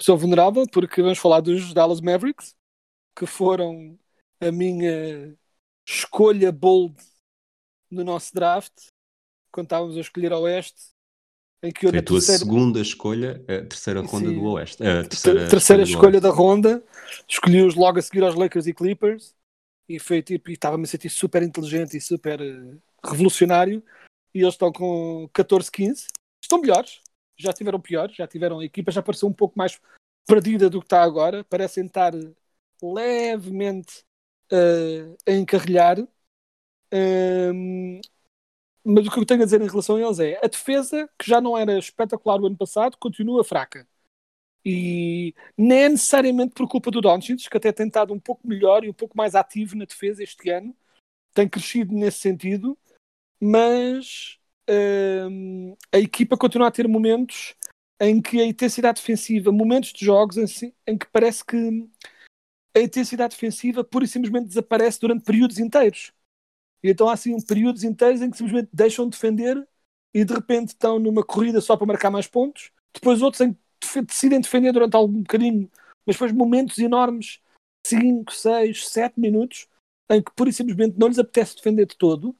[0.00, 2.54] Sou vulnerável porque vamos falar dos Dallas Mavericks,
[3.16, 3.98] que foram
[4.40, 5.36] a minha
[5.86, 6.96] escolha bold
[7.90, 8.72] no nosso draft,
[9.52, 10.92] quando estávamos a escolher a Oeste.
[11.64, 12.38] Em que Foi a tua terceira...
[12.40, 14.34] segunda escolha, a terceira ronda Sim.
[14.34, 14.82] do Oeste.
[14.82, 16.82] A terceira, terceira escolha, da ronda.
[17.28, 19.34] Escolhi-os logo a seguir aos Lakers e Clippers.
[19.88, 23.82] E foi tipo, e estava-me a sentir super inteligente e super uh, revolucionário
[24.34, 26.06] e eles estão com 14, 15.
[26.42, 27.00] Estão melhores,
[27.36, 29.80] já tiveram piores, já tiveram a equipa, já pareceu um pouco mais
[30.26, 31.44] perdida do que está agora.
[31.44, 32.12] Parecem estar
[32.82, 34.04] levemente
[34.52, 36.00] uh, a encarrilhar.
[36.00, 38.00] Uh,
[38.84, 41.28] mas o que eu tenho a dizer em relação a eles é a defesa, que
[41.28, 43.86] já não era espetacular o ano passado, continua fraca.
[44.64, 48.84] E nem é necessariamente por culpa do Doncic, que até tem estado um pouco melhor
[48.84, 50.74] e um pouco mais ativo na defesa este ano.
[51.34, 52.78] Tem crescido nesse sentido
[53.44, 54.38] mas
[55.92, 57.54] a equipa continua a ter momentos
[58.00, 61.88] em que a intensidade defensiva, momentos de jogos em, em que parece que
[62.74, 66.12] a intensidade defensiva pura e simplesmente desaparece durante períodos inteiros.
[66.82, 69.68] E então há assim períodos inteiros em que simplesmente deixam de defender
[70.12, 72.72] e de repente estão numa corrida só para marcar mais pontos.
[72.92, 75.70] Depois outros em que decidem defender durante algum bocadinho,
[76.04, 77.40] mas depois momentos enormes,
[77.86, 79.68] 5, 6, 7 minutos,
[80.10, 82.36] em que pura e simplesmente não lhes apetece defender de todo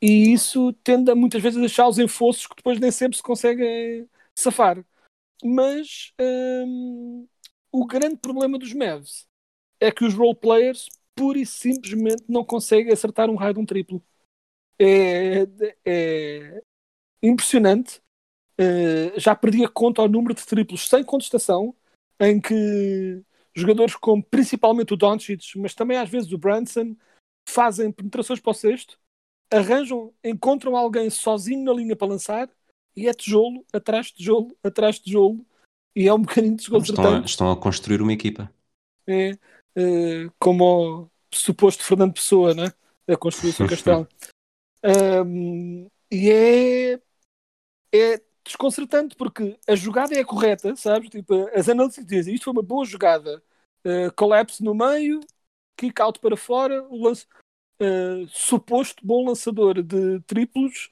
[0.00, 4.08] e isso tende a muitas vezes deixá-los em fossos que depois nem sempre se conseguem
[4.34, 4.84] safar.
[5.44, 7.26] Mas hum,
[7.72, 9.26] o grande problema dos Mavs
[9.78, 13.66] é que os role players pura e simplesmente não conseguem acertar um raio de um
[13.66, 14.02] triplo.
[14.78, 15.46] É,
[15.84, 16.62] é
[17.22, 18.00] impressionante.
[18.58, 21.74] Uh, já perdi a conta ao número de triplos sem contestação,
[22.18, 23.22] em que
[23.54, 26.94] jogadores como principalmente o Doncic, mas também às vezes o Branson,
[27.48, 28.99] fazem penetrações para o sexto
[29.50, 32.48] arranjam, encontram alguém sozinho na linha para lançar
[32.96, 35.44] e é tijolo, atrás de tijolo, atrás de tijolo.
[35.94, 37.00] E é um bocadinho desconcertante.
[37.00, 38.52] Estão a, estão a construir uma equipa.
[39.06, 42.72] É, uh, como o suposto Fernando Pessoa, né?
[43.12, 44.08] a construir o seu castelo.
[44.84, 47.00] Um, e é,
[47.92, 51.10] é desconcertante porque a jogada é correta, sabes?
[51.10, 53.42] Tipo, as análises dizem isto foi uma boa jogada.
[53.84, 55.20] Uh, collapse no meio,
[55.76, 57.26] kick out para fora, o lance,
[57.80, 60.90] uh, suposto bom lançador de triplos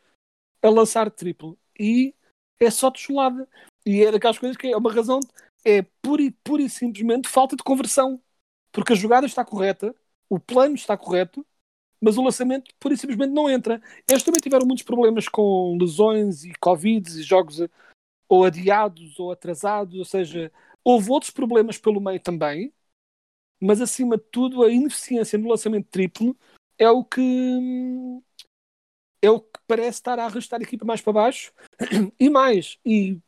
[0.62, 1.58] a lançar triplo.
[1.78, 2.14] E
[2.60, 3.48] é só tijolada.
[3.86, 5.20] E é daquelas coisas que é uma razão,
[5.64, 8.20] é pura e, pura e simplesmente falta de conversão.
[8.72, 9.94] Porque a jogada está correta,
[10.28, 11.46] o plano está correto,
[12.00, 13.80] mas o lançamento pura e simplesmente não entra.
[14.08, 17.60] Eles também tiveram muitos problemas com lesões e Covid e jogos
[18.28, 20.52] ou adiados ou atrasados, ou seja,
[20.84, 22.72] houve outros problemas pelo meio também,
[23.60, 26.36] mas acima de tudo a ineficiência no lançamento triplo
[26.78, 27.20] é o que
[29.20, 31.52] é o que parece estar a arrastar a equipa mais para baixo.
[32.20, 33.18] E mais, e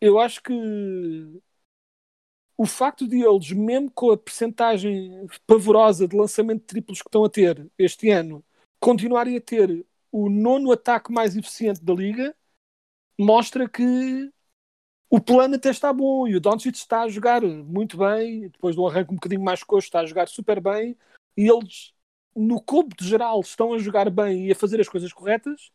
[0.00, 0.52] eu acho que
[2.56, 7.24] o facto de eles, mesmo com a percentagem pavorosa de lançamento de triplos que estão
[7.24, 8.44] a ter este ano,
[8.78, 12.36] continuarem a ter o nono ataque mais eficiente da liga,
[13.18, 14.30] mostra que
[15.08, 18.80] o plano até está bom e o Doncic está a jogar muito bem, depois de
[18.80, 20.96] um arranque um bocadinho mais coxo, está a jogar super bem
[21.36, 21.94] e eles,
[22.34, 22.62] no
[22.96, 25.70] de geral, estão a jogar bem e a fazer as coisas corretas,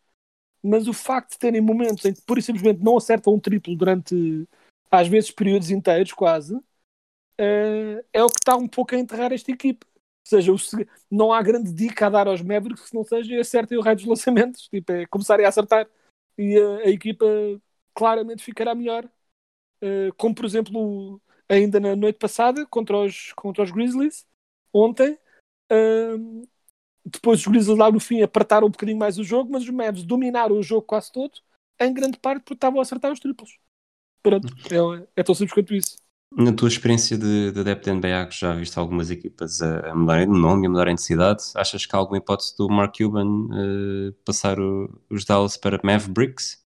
[0.64, 4.48] mas o facto de terem momentos em que, por simplesmente, não acertam um triplo durante,
[4.90, 9.52] às vezes, períodos inteiros, quase, uh, é o que está um pouco a enterrar esta
[9.52, 9.86] equipe.
[9.86, 10.52] Ou seja,
[11.10, 14.06] não há grande dica a dar aos Mavericks se não seja acertem o raio dos
[14.06, 14.68] lançamentos.
[14.70, 15.88] Tipo, é começarem a acertar
[16.38, 17.26] e a, a equipa
[17.94, 19.06] claramente ficará melhor.
[19.84, 24.26] Uh, como, por exemplo, ainda na noite passada contra os, contra os Grizzlies,
[24.74, 25.18] ontem.
[25.72, 26.48] Uh,
[27.06, 30.04] depois os Grizzlies lá no fim apertaram um bocadinho mais o jogo, mas os Mavs
[30.04, 31.34] dominaram o jogo quase todo,
[31.80, 33.60] em grande parte porque estavam a acertar os triplos.
[34.24, 35.98] Pronto, é, é tão simples quanto isso.
[36.36, 39.96] Na tua experiência de, de adepto de NBA, que já viste algumas equipas a, a
[39.96, 42.98] mudarem de nome e a mudarem de cidade, achas que há alguma hipótese do Mark
[42.98, 46.66] Cuban uh, passar o, os Dallas para Mavericks?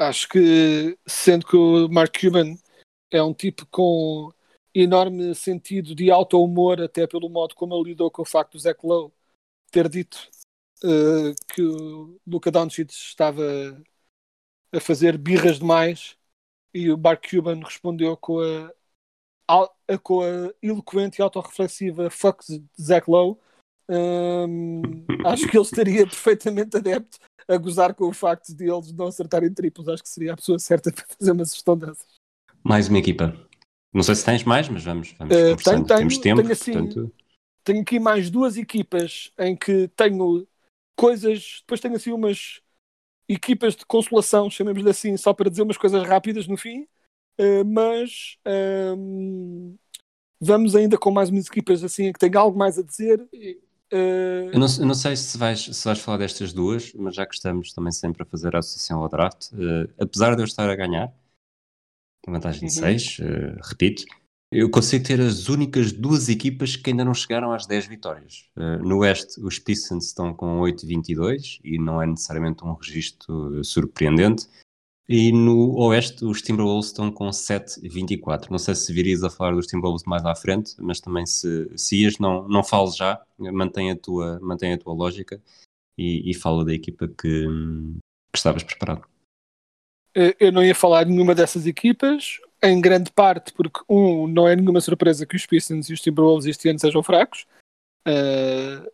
[0.00, 2.56] Acho que, sendo que o Mark Cuban
[3.10, 4.32] é um tipo com
[4.74, 8.58] enorme sentido de alto humor, até pelo modo como ele lidou com o facto do
[8.58, 9.12] Zach Lowe
[9.70, 10.28] ter dito
[10.82, 13.42] uh, que o Luca Doncic estava
[14.72, 16.16] a fazer birras demais
[16.72, 18.72] e o Mark Cuban respondeu com a,
[19.88, 22.44] a, com a eloquente e autorreflexiva fuck
[22.80, 23.38] Zach Lowe.
[23.88, 24.82] Um,
[25.24, 29.52] acho que ele estaria perfeitamente adepto a gozar com o facto de eles não acertarem
[29.52, 29.88] triplos.
[29.88, 32.06] Acho que seria a pessoa certa para fazer uma sugestão dessas.
[32.62, 33.36] Mais uma equipa.
[33.94, 36.72] Não sei se tens mais, mas vamos, vamos uh, tenho, tenho, Temos tempo, tenho, assim,
[36.72, 37.12] portanto...
[37.62, 40.46] tenho aqui mais duas equipas em que tenho
[40.96, 41.58] coisas.
[41.60, 42.60] Depois tenho assim umas
[43.28, 46.86] equipas de consolação, chamemos-lhe assim, só para dizer umas coisas rápidas no fim,
[47.38, 48.36] uh, mas
[48.96, 49.76] um,
[50.40, 53.20] vamos ainda com mais umas equipas assim que têm algo mais a dizer.
[53.92, 54.50] Uh...
[54.52, 57.34] Eu, não, eu, não, sei se vais, se vais falar destas duas, mas já que
[57.34, 60.74] estamos também sempre a fazer a associação ao draft, uh, apesar de eu estar a
[60.74, 61.12] ganhar,
[62.32, 63.56] vantagem de 6, uhum.
[63.62, 64.04] repito,
[64.54, 68.48] eu consigo ter as únicas duas equipas que ainda não chegaram às 10 vitórias.
[68.56, 74.46] Uh, no Oeste, os Pistons estão com 8-22 e não é necessariamente um registro surpreendente.
[75.08, 78.48] E no Oeste, os Timberwolves estão com 7-24.
[78.48, 82.02] Não sei se virias a falar dos Timberwolves mais à frente, mas também se, se
[82.02, 85.42] ias, não, não fales já, mantém a tua, mantém a tua lógica
[85.98, 89.02] e, e fala da equipa que, que estavas preparado.
[90.14, 94.48] Eh, eu não ia falar de nenhuma dessas equipas em grande parte porque, um, não
[94.48, 97.46] é nenhuma surpresa que os Pistons e os Timberwolves este ano sejam fracos.
[98.06, 98.88] Uh,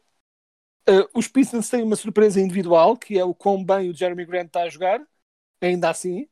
[0.89, 4.47] uh, os Pistons têm uma surpresa individual, que é o quão bem o Jeremy Grant
[4.47, 5.01] está a jogar.
[5.61, 6.23] Ainda assim,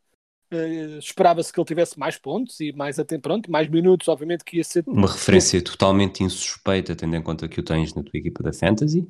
[0.52, 4.56] uh, esperava-se que ele tivesse mais pontos e mais até pronto, mais minutos, obviamente que
[4.56, 4.82] ia ser...
[4.86, 9.06] Uma referência totalmente insuspeita, tendo em conta que o tens na tua equipa da Fantasy.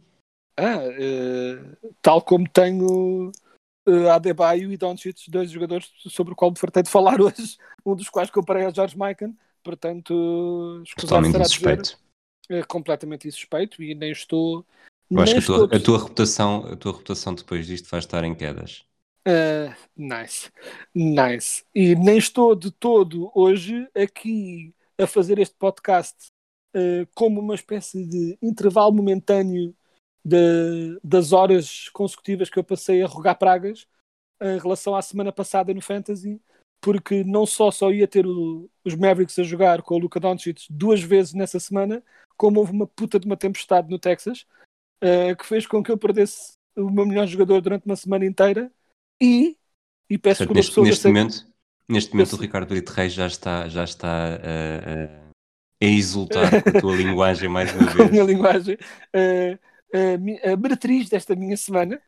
[0.57, 0.83] Ah,
[2.03, 3.31] tal como tenho
[3.89, 7.95] uh, Adebayo e Doncic, dois jogadores sobre o qual me fartei de falar hoje, um
[7.95, 11.99] dos quais comparei a George Mikan, portanto, totalmente insuspeito.
[12.49, 14.65] é completamente insuspeito e nem estou.
[15.11, 18.23] Eu acho que a tua, a tua, reputação, a tua reputação depois disto vai estar
[18.25, 18.85] em quedas.
[19.27, 20.51] Uh, nice,
[20.95, 21.65] nice.
[21.75, 26.29] E nem estou de todo hoje aqui a fazer este podcast
[26.75, 29.75] uh, como uma espécie de intervalo momentâneo
[30.25, 33.87] de, das horas consecutivas que eu passei a rogar pragas
[34.41, 36.41] em relação à semana passada no Fantasy,
[36.81, 40.67] porque não só só ia ter o, os Mavericks a jogar com o Luka Doncic
[40.71, 42.03] duas vezes nessa semana,
[42.37, 44.47] como houve uma puta de uma tempestade no Texas,
[45.03, 48.71] uh, que fez com que eu perdesse o meu melhor jogador durante uma semana inteira
[49.21, 49.57] e,
[50.09, 51.49] e peço Portanto, neste, neste momento
[51.89, 55.33] Neste momento o Ricardo Brito Reis já está, já está uh, uh,
[55.83, 57.97] a exultar com a tua linguagem mais uma vez.
[57.97, 58.75] Com a minha linguagem.
[58.75, 59.59] Uh,
[59.93, 62.01] a meretriz desta minha semana.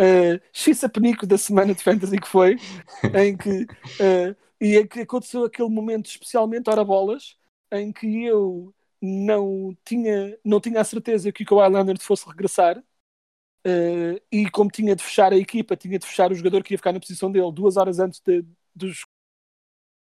[0.00, 2.56] Uh, Xissa Penico da semana de fantasy que foi,
[3.14, 7.36] em que, uh, e em que aconteceu aquele momento especialmente hora bolas,
[7.70, 12.78] em que eu não tinha, não tinha a certeza que o Kawhi Leonard fosse regressar,
[12.78, 16.78] uh, e como tinha de fechar a equipa, tinha de fechar o jogador que ia
[16.78, 19.04] ficar na posição dele duas horas antes de, dos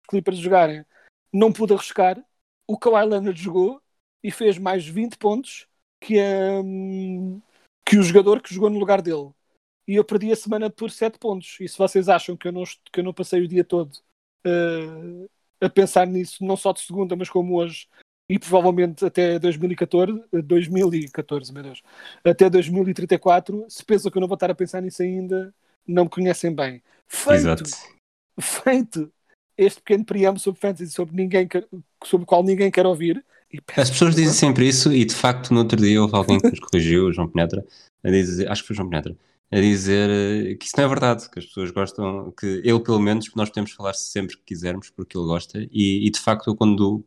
[0.09, 0.85] Clippers jogarem,
[1.33, 2.25] não pude arriscar.
[2.67, 3.83] O Kawhi Leonard jogou
[4.23, 5.67] e fez mais 20 pontos
[6.05, 7.41] que, um,
[7.85, 9.31] que o jogador que jogou no lugar dele.
[9.89, 11.57] E eu perdi a semana por 7 pontos.
[11.61, 13.91] E se vocês acham que eu não, que eu não passei o dia todo
[14.47, 17.89] uh, a pensar nisso, não só de segunda, mas como hoje,
[18.29, 21.83] e provavelmente até 2014, 2014, meu Deus,
[22.23, 25.55] até 2034, se pensam que eu não vou estar a pensar nisso ainda,
[25.87, 26.83] não me conhecem bem.
[27.07, 27.65] Feito, Exato.
[28.41, 29.13] feito
[29.57, 31.49] este pequeno preâmbulo sobre fantasy sobre, ninguém,
[32.05, 33.25] sobre o qual ninguém quer ouvir.
[33.77, 36.61] As pessoas dizem sempre isso e de facto no outro dia houve alguém que nos
[36.61, 37.65] corrigiu, o João Penetra,
[38.03, 39.17] a dizer, acho que foi o João Penetra,
[39.51, 43.01] a dizer eh, que isso não é verdade, que as pessoas gostam, que ele pelo
[43.01, 46.57] menos, nós podemos falar sempre que quisermos porque ele gosta e, e de facto eu
[46.57, 47.05] quando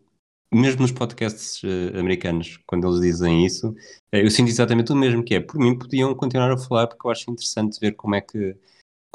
[0.53, 3.75] mesmo nos podcasts uh, americanos, quando eles dizem isso, uh,
[4.11, 7.11] eu sinto exatamente o mesmo, que é, por mim podiam continuar a falar, porque eu
[7.11, 8.55] acho interessante ver como é que,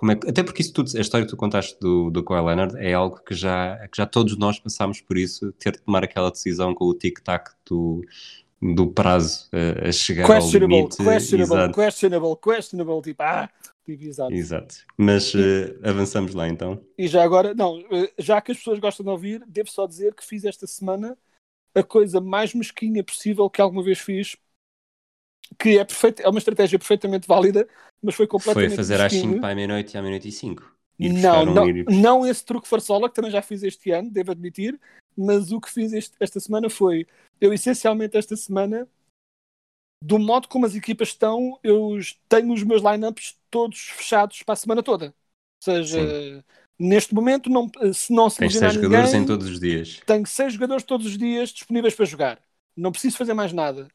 [0.03, 2.45] como é que até porque isso tudo, a história que tu contaste do, do Kawhi
[2.45, 6.03] Leonard é algo que já, que já todos nós passámos por isso, ter de tomar
[6.03, 8.05] aquela decisão com o tic-tac do,
[8.61, 10.97] do prazo uh, a chegar ao limite.
[10.97, 11.75] Questionable, exato.
[11.75, 13.49] questionable, questionable, tipo, ah,
[13.85, 14.33] tipo, exato.
[14.33, 14.75] Exato.
[14.97, 15.33] Mas
[15.85, 16.85] avançamos lá então.
[16.99, 17.81] E já agora, não,
[18.19, 21.17] já que as pessoas gostam de ouvir, devo só dizer que fiz esta semana
[21.77, 24.37] a coisa mais mesquinha possível que alguma vez fiz,
[25.57, 27.69] que é, perfeito, é uma estratégia perfeitamente válida,
[28.03, 30.77] mas foi completamente Foi fazer às 5 para a meia-noite e à meia-noite e 5.
[30.99, 31.85] Não, não, ir...
[31.89, 34.79] não esse truque farsola, que também já fiz este ano, devo admitir,
[35.17, 37.07] mas o que fiz este, esta semana foi,
[37.41, 38.87] eu essencialmente esta semana,
[40.03, 44.57] do modo como as equipas estão, eu tenho os meus lineups todos fechados para a
[44.57, 45.07] semana toda.
[45.07, 45.13] Ou
[45.65, 46.43] seja, Sim.
[46.79, 50.01] Neste momento, não, se não se Tens seis ninguém, jogadores em todos os dias.
[50.05, 52.43] Tenho seis jogadores todos os dias disponíveis para jogar.
[52.77, 53.87] Não preciso fazer mais nada.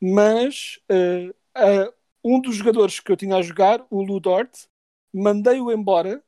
[0.00, 1.92] Mas uh, uh,
[2.24, 4.66] um dos jogadores que eu tinha a jogar, o Ludort,
[5.12, 6.22] mandei-o embora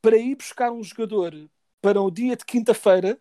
[0.00, 1.34] para ir buscar um jogador
[1.80, 3.18] para o dia de quinta-feira,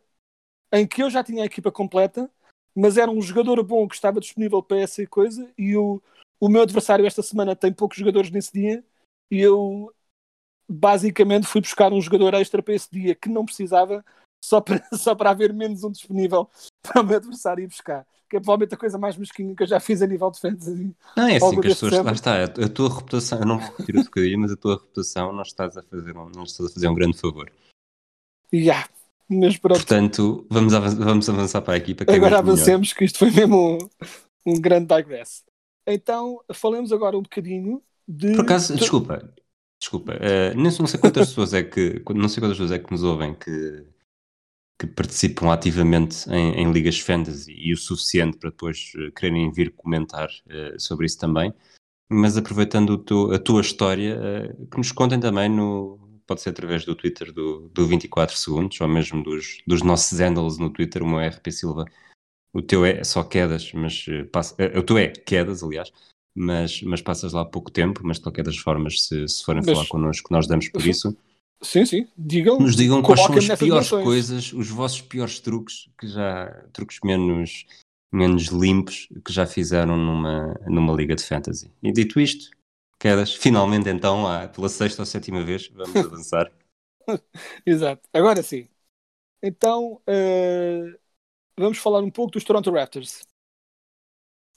[0.72, 2.30] em que eu já tinha a equipa completa,
[2.76, 6.02] mas era um jogador bom que estava disponível para essa coisa, e o,
[6.40, 8.84] o meu adversário esta semana tem poucos jogadores nesse dia,
[9.30, 9.94] e eu
[10.70, 14.06] basicamente fui buscar um jogador extra para esse dia que não precisava,
[14.42, 16.50] só para, só para haver menos um disponível
[16.82, 18.06] para o meu adversário ir buscar.
[18.30, 20.96] Que é provavelmente a coisa mais mesquinha que eu já fiz a nível de fantasy.
[21.18, 22.06] Não, é assim que as pessoas.
[22.06, 25.34] Lá está, a, tua reputação, eu não vou repetir o que mas a tua reputação
[25.34, 27.52] não estás a fazer, não estás a fazer um grande favor.
[28.54, 28.88] Yeah.
[29.30, 29.78] Mas pronto.
[29.78, 32.06] Portanto, vamos avançar, vamos avançar para a equipa.
[32.06, 32.98] Que agora é avancemos, melhor.
[32.98, 33.78] que isto foi mesmo
[34.46, 35.44] um, um grande digress.
[35.86, 38.34] Então, falemos agora um bocadinho de.
[38.34, 39.30] Por acaso, desculpa,
[39.82, 43.02] Desculpa, uh, não, sei quantas pessoas é que não sei quantas pessoas é que nos
[43.02, 43.84] ouvem que,
[44.82, 49.72] que participam ativamente em, em ligas fantasy e o suficiente para depois uh, quererem vir
[49.76, 51.54] comentar uh, sobre isso também.
[52.10, 54.20] Mas aproveitando tu, a tua história,
[54.70, 58.88] que nos contem também no pode ser através do Twitter do, do 24 segundos ou
[58.88, 61.86] mesmo dos, dos nossos handles no Twitter, o meu é RP Silva,
[62.54, 65.90] o teu é só quedas, mas passa, o teu é quedas, aliás,
[66.36, 69.74] mas, mas passas lá pouco tempo, mas de qualquer das formas, se, se forem mas,
[69.74, 71.16] falar connosco, nós damos por isso.
[71.64, 72.60] Sim, sim, digam.
[72.60, 77.66] Nos digam quais são as piores coisas, os vossos piores truques, que já, truques menos,
[78.12, 81.72] menos limpos, que já fizeram numa, numa liga de fantasy.
[81.84, 82.50] E dito isto,
[83.00, 86.52] quedas, finalmente então, lá, pela sexta ou sétima vez, vamos avançar.
[87.66, 88.68] Exato, agora sim.
[89.44, 91.00] Então, uh,
[91.58, 93.22] vamos falar um pouco dos Toronto Raptors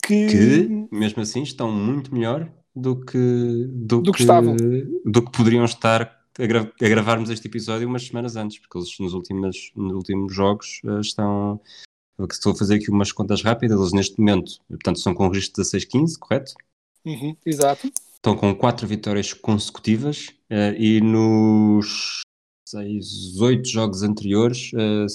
[0.04, 0.26] que...
[0.26, 4.56] que, mesmo assim estão muito melhor do que do, do que, que, estavam
[5.04, 8.99] do que poderiam estar a, gra a, gravarmos este episódio umas semanas antes, porque eles
[8.99, 11.61] nos últimos, nos últimos jogos uh, estão.
[12.30, 16.18] Estou a fazer aqui umas contas rápidas, eles neste momento, portanto, são com registro 16-15,
[16.20, 16.53] correto?
[17.05, 17.91] Uhum, exato.
[18.14, 22.20] Estão com quatro vitórias consecutivas uh, e nos
[22.68, 25.07] seis, oito jogos anteriores, uh,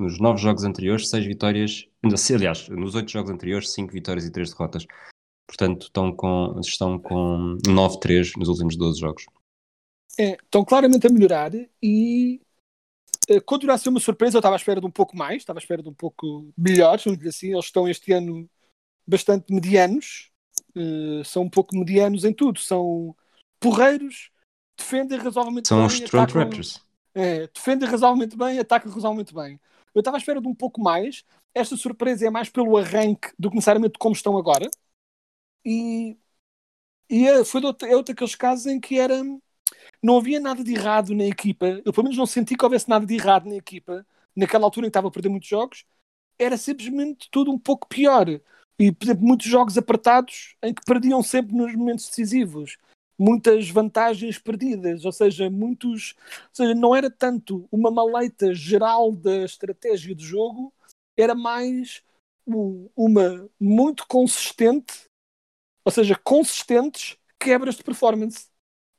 [0.00, 1.86] nos nove jogos anteriores, seis vitórias,
[2.32, 4.86] aliás, nos oito jogos anteriores, cinco vitórias e três derrotas.
[5.48, 9.24] Portanto, estão com, estão com 9-3 nos últimos 12 jogos.
[10.18, 11.52] É, estão claramente a melhorar
[11.82, 12.40] e
[13.30, 14.36] uh, continua a ser uma surpresa.
[14.36, 17.04] Eu estava à espera de um pouco mais, estava à espera de um pouco melhores,
[17.04, 17.52] vamos dizer assim.
[17.52, 18.48] Eles estão este ano
[19.06, 20.30] bastante medianos,
[20.76, 22.58] uh, são um pouco medianos em tudo.
[22.60, 23.14] São
[23.60, 24.30] porreiros,
[24.76, 26.80] defendem razoavelmente São bem, os Toronto Raptors.
[27.14, 29.60] É, defende razoavelmente bem, ataca razoavelmente bem.
[29.94, 31.24] Eu estava à espera de um pouco mais.
[31.54, 34.68] Esta surpresa é mais pelo arranque do que necessariamente como estão agora.
[35.64, 36.16] E,
[37.10, 39.20] e é, foi outro, é outro daqueles casos em que era.
[40.02, 41.66] Não havia nada de errado na equipa.
[41.84, 44.06] Eu, pelo menos, não senti que houvesse nada de errado na equipa.
[44.34, 45.84] Naquela altura em que estava a perder muitos jogos,
[46.38, 48.28] era simplesmente tudo um pouco pior.
[48.78, 52.76] E, por exemplo, muitos jogos apertados em que perdiam sempre nos momentos decisivos.
[53.18, 56.14] Muitas vantagens perdidas, ou seja, muitos.
[56.20, 60.72] Ou seja, não era tanto uma maleita geral da estratégia do jogo,
[61.16, 62.02] era mais
[62.96, 65.04] uma muito consistente,
[65.84, 68.46] ou seja, consistentes quebras de performance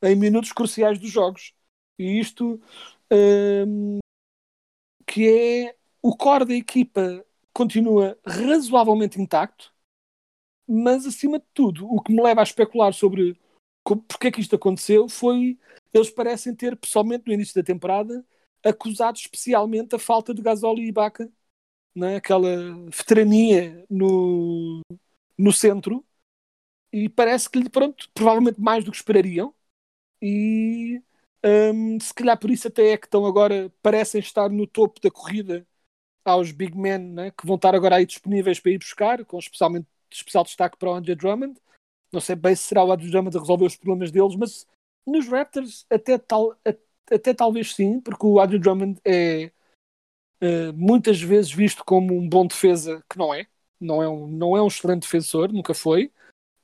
[0.03, 1.53] em minutos cruciais dos jogos.
[1.97, 2.61] E isto
[3.11, 3.99] hum,
[5.05, 9.73] que é o core da equipa continua razoavelmente intacto,
[10.67, 13.37] mas acima de tudo, o que me leva a especular sobre
[14.07, 15.57] porque é que isto aconteceu foi
[15.93, 18.23] eles parecem ter, pessoalmente no início da temporada,
[18.63, 21.31] acusado especialmente a falta de Gasol e Ibaka,
[21.95, 22.17] né?
[22.17, 22.49] aquela
[22.89, 24.81] veterania no,
[25.37, 26.05] no centro,
[26.91, 29.53] e parece que lhe, pronto, provavelmente mais do que esperariam,
[30.21, 31.01] e
[31.43, 35.09] um, se calhar por isso até é que estão agora, parecem estar no topo da
[35.09, 35.65] corrida
[36.23, 39.87] aos big men né, que vão estar agora aí disponíveis para ir buscar, com especialmente
[40.11, 41.59] especial destaque para o Andrew Drummond.
[42.11, 44.67] Não sei bem se será o Andrew Drummond a resolver os problemas deles, mas
[45.05, 46.55] nos Raptors até, tal,
[47.09, 49.51] até talvez sim, porque o Andrew Drummond é
[50.41, 53.47] uh, muitas vezes visto como um bom defesa que não é.
[53.79, 56.11] Não é um, não é um excelente defensor, nunca foi.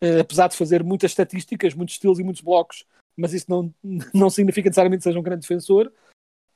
[0.03, 2.85] Uh, apesar de fazer muitas estatísticas, muitos estilos e muitos blocos,
[3.17, 3.73] mas isso não,
[4.13, 5.91] não significa necessariamente que seja um grande defensor.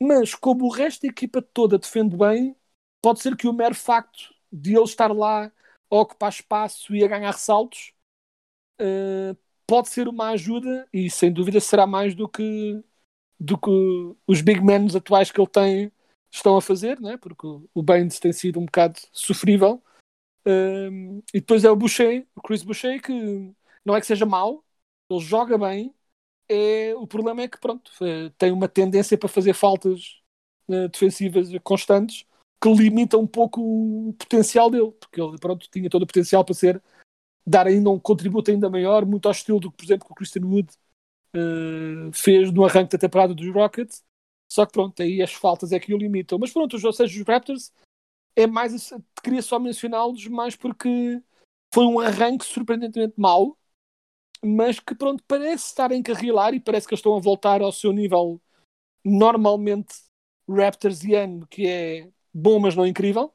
[0.02, 2.56] Mas como o resto da equipa toda defende bem,
[3.02, 5.52] pode ser que o mero facto de ele estar lá
[5.92, 7.94] a ocupar espaço e a ganhar ressaltos
[8.82, 9.38] uh,
[9.68, 12.84] pode ser uma ajuda e sem dúvida será mais do que
[13.40, 13.70] do que
[14.28, 15.92] os big men atuais que ele tem
[16.32, 17.18] estão a fazer, né?
[17.18, 19.82] porque o Baines tem sido um bocado sofrível.
[20.46, 23.54] Uh, e depois é o Boucher, o Chris Boucher, que
[23.86, 24.64] não é que seja mau,
[25.10, 25.94] ele joga bem.
[26.50, 30.20] É, o problema é que pronto, eh, tem uma tendência para fazer faltas
[30.68, 32.26] uh, defensivas constantes
[32.62, 36.56] que limita um pouco o potencial dele, porque ele pronto, tinha todo o potencial para
[36.56, 36.82] ser
[37.46, 40.16] dar ainda um contributo ainda maior, muito ao estilo do que, por exemplo, que o
[40.16, 40.70] Christian Wood
[41.36, 44.04] uh, fez no arranque da temporada dos Rockets.
[44.52, 46.40] Só que pronto, aí as faltas é que o limitam.
[46.40, 47.72] Mas pronto, ou seja, os Raptors
[48.36, 48.92] é mais
[49.24, 51.22] queria só mencioná-los mais porque
[51.74, 53.58] foi um arranque surpreendentemente mau,
[54.44, 57.72] mas que pronto, parece estar a encarrilar e parece que eles estão a voltar ao
[57.72, 58.42] seu nível
[59.04, 59.96] normalmente
[60.48, 63.34] Raptorsiano, que é bom, mas não incrível.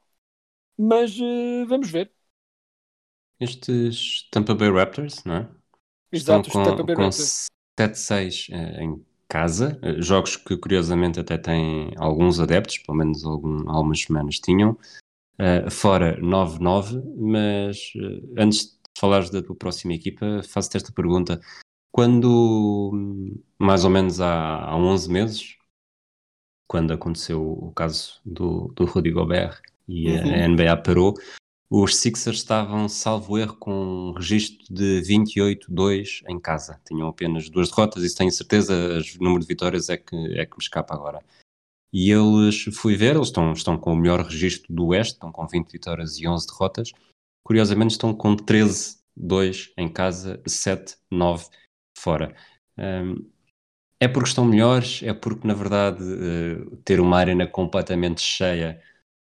[0.77, 2.11] Mas uh, vamos ver.
[3.39, 5.49] Estes Tampa Bay Raptors, não é?
[6.11, 7.09] Exato, Estão com, com
[7.79, 9.79] 7-6 uh, em casa.
[9.81, 14.77] Uh, jogos que curiosamente até têm alguns adeptos, pelo menos algum, algumas semanas tinham.
[15.39, 17.91] Uh, fora 9-9, mas
[18.37, 21.39] antes de falares da tua próxima equipa, faço-te esta pergunta.
[21.91, 25.57] Quando, mais ou menos há, há 11 meses,
[26.67, 30.33] quando aconteceu o caso do, do Rudy Gobert e uhum.
[30.33, 31.13] a NBA parou,
[31.69, 36.79] os Sixers estavam, salvo erro, com um registro de 28-2 em casa.
[36.87, 38.73] Tinham apenas duas derrotas, isso tenho certeza,
[39.19, 41.23] o número de vitórias é que, é que me escapa agora.
[41.91, 45.47] E eles, fui ver, eles estão, estão com o melhor registro do Oeste, estão com
[45.47, 46.91] 20 vitórias e 11 derrotas.
[47.45, 51.47] Curiosamente estão com 13-2 em casa, 7-9
[51.95, 52.35] fora.
[52.75, 53.29] Um,
[53.99, 55.01] é porque estão melhores?
[55.03, 58.81] É porque, na verdade, uh, ter uma arena completamente cheia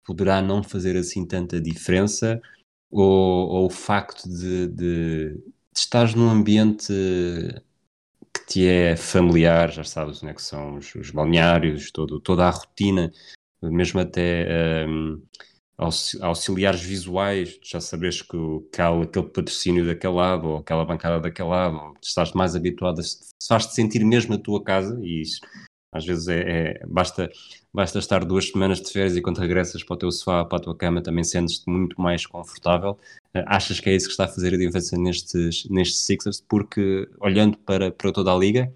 [0.04, 2.40] poderá não fazer assim tanta diferença?
[2.90, 6.92] Ou, ou o facto de, de, de num ambiente
[8.34, 12.46] que te é familiar, já sabes onde é que são os, os balneários, todo, toda
[12.46, 13.12] a rotina,
[13.62, 14.86] mesmo até
[15.78, 18.36] auxiliares visuais, já sabes que,
[18.72, 23.00] que há aquele patrocínio daquele lado, ou aquela bancada daquele lado, estás mais habituado
[23.46, 25.40] faz-te sentir mesmo a tua casa, e isso
[25.92, 27.30] às vezes é, é, basta,
[27.72, 30.60] basta estar duas semanas de férias e quando regressas para o teu sofá, para a
[30.60, 32.98] tua cama, também sentes-te muito mais confortável.
[33.34, 36.42] Uh, achas que é isso que está a fazer a diferença nestes, nestes Sixers?
[36.46, 38.72] Porque olhando para, para toda a liga,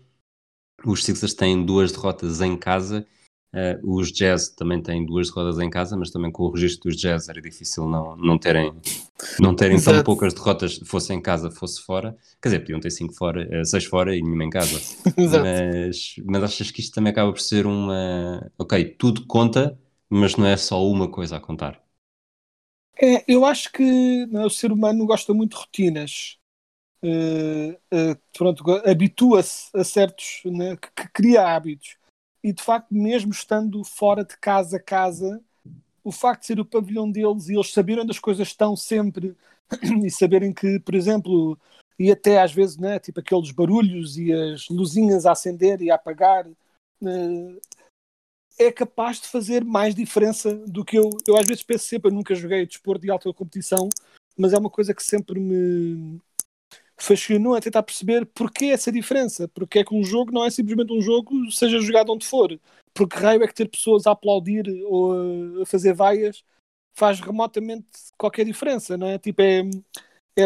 [0.85, 3.07] os Sixers têm duas derrotas em casa
[3.55, 6.99] Uh, os Jazz também têm duas derrotas em casa, mas também com o registro dos
[6.99, 8.73] Jazz era difícil não, não terem,
[9.39, 12.17] não terem tão poucas derrotas, fosse em casa, fosse fora.
[12.41, 14.81] Quer dizer, podiam ter cinco fora, uh, seis fora e nenhuma em casa.
[15.17, 18.51] mas, mas achas que isto também acaba por ser uma.
[18.57, 19.79] Ok, tudo conta,
[20.09, 21.79] mas não é só uma coisa a contar.
[23.03, 26.39] É, eu acho que não, o ser humano gosta muito de rotinas.
[27.05, 27.77] Uh,
[28.33, 31.97] pronto, habitua-se a certos, né, que, que cria hábitos
[32.43, 35.41] e de facto, mesmo estando fora de casa a casa,
[36.03, 39.37] o facto de ser o pavilhão deles e eles saberem onde as coisas estão sempre
[40.05, 41.59] e saberem que, por exemplo,
[41.99, 45.95] e até às vezes, né, tipo aqueles barulhos e as luzinhas a acender e a
[45.95, 47.61] apagar, uh,
[48.59, 51.11] é capaz de fazer mais diferença do que eu.
[51.27, 53.89] Eu às vezes penso sempre, eu nunca joguei desporto de alta competição,
[54.37, 56.21] mas é uma coisa que sempre me
[56.97, 60.93] fascinou a tentar perceber porquê essa diferença, porque é que um jogo não é simplesmente
[60.93, 62.59] um jogo, seja jogado onde for.
[62.95, 66.45] Porque raio é que ter pessoas a aplaudir ou a fazer vaias
[66.95, 67.87] faz remotamente
[68.19, 69.19] qualquer diferença, não é?
[69.19, 69.61] Tipo, é,
[70.37, 70.45] é,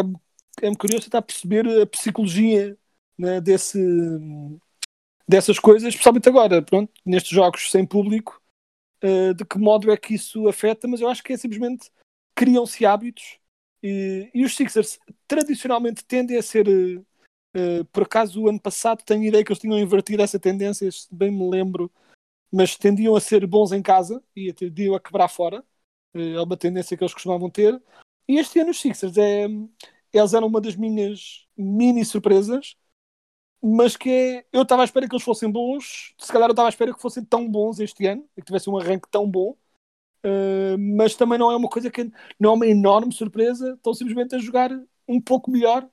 [0.61, 2.77] é curioso tentar perceber a psicologia
[3.17, 3.79] né, desse,
[5.27, 8.41] dessas coisas, especialmente agora, pronto, nestes jogos sem público,
[9.03, 11.91] uh, de que modo é que isso afeta, mas eu acho que é simplesmente
[12.35, 13.39] criam-se hábitos
[13.81, 19.23] e, e, os Sixers tradicionalmente tendem a ser, uh, por acaso o ano passado tenho
[19.23, 21.91] ideia que eles tinham invertido essa tendência, se bem me lembro,
[22.51, 25.63] mas tendiam a ser bons em casa e tendiam a quebrar fora,
[26.15, 27.81] uh, é uma tendência que eles costumavam ter.
[28.27, 29.47] E este ano os Sixers, é,
[30.13, 32.75] eles eram uma das minhas mini surpresas,
[33.61, 36.67] mas que é, eu estava à espera que eles fossem bons, se calhar eu estava
[36.67, 39.57] à espera que fossem tão bons este ano, que tivessem um arranque tão bom,
[40.25, 42.09] uh, mas também não é uma coisa que
[42.39, 44.71] não é uma enorme surpresa, estão simplesmente a jogar
[45.07, 45.87] um pouco melhor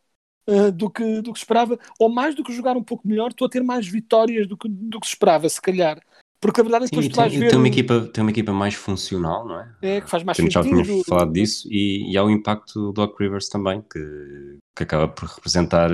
[0.49, 3.47] uh, do, que, do que esperava, ou mais do que jogar um pouco melhor, estou
[3.47, 6.01] a ter mais vitórias do que, do que se esperava, se calhar.
[6.41, 7.49] Porque a verdade é que Sim, vais ver.
[7.49, 9.75] Tem uma, equipa, tem uma equipa mais funcional, não é?
[9.81, 10.77] É, que faz mais Temos, sentido.
[10.77, 14.83] Já tínhamos falado disso, e, e há o impacto do Doc Rivers também, que, que
[14.83, 15.91] acaba por representar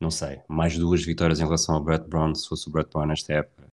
[0.00, 3.06] não sei, mais duas vitórias em relação ao Brett Brown se fosse o Brett Brown
[3.06, 3.69] nesta época.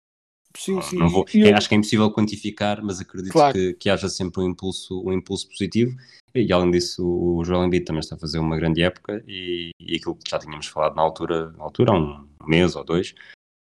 [0.56, 0.98] Sim, sim.
[0.98, 1.46] Não vou, eu...
[1.46, 3.54] é, acho que é impossível quantificar, mas acredito claro.
[3.54, 5.96] que, que haja sempre um impulso, um impulso positivo.
[6.34, 9.96] E além disso, o Joel Embiid também está a fazer uma grande época e, e
[9.96, 13.14] aquilo que já tínhamos falado na altura, na altura, há um mês ou dois,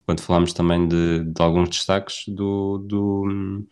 [0.05, 3.65] quando falámos também de, de alguns destaques do, do,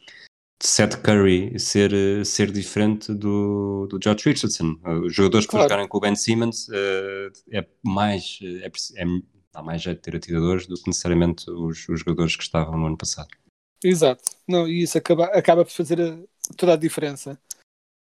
[0.62, 1.92] Seth Curry ser,
[2.26, 4.80] ser diferente do, do George Richardson.
[5.04, 5.66] Os jogadores que claro.
[5.66, 9.06] jogarem com o Ben Simmons uh, é mais é, é,
[9.58, 12.88] dá mais jeito de ter atiradores do que necessariamente os, os, jogadores que estavam no
[12.88, 13.30] ano passado.
[13.84, 16.18] Exato, não, e isso acaba, acaba por fazer a,
[16.56, 17.40] toda a diferença.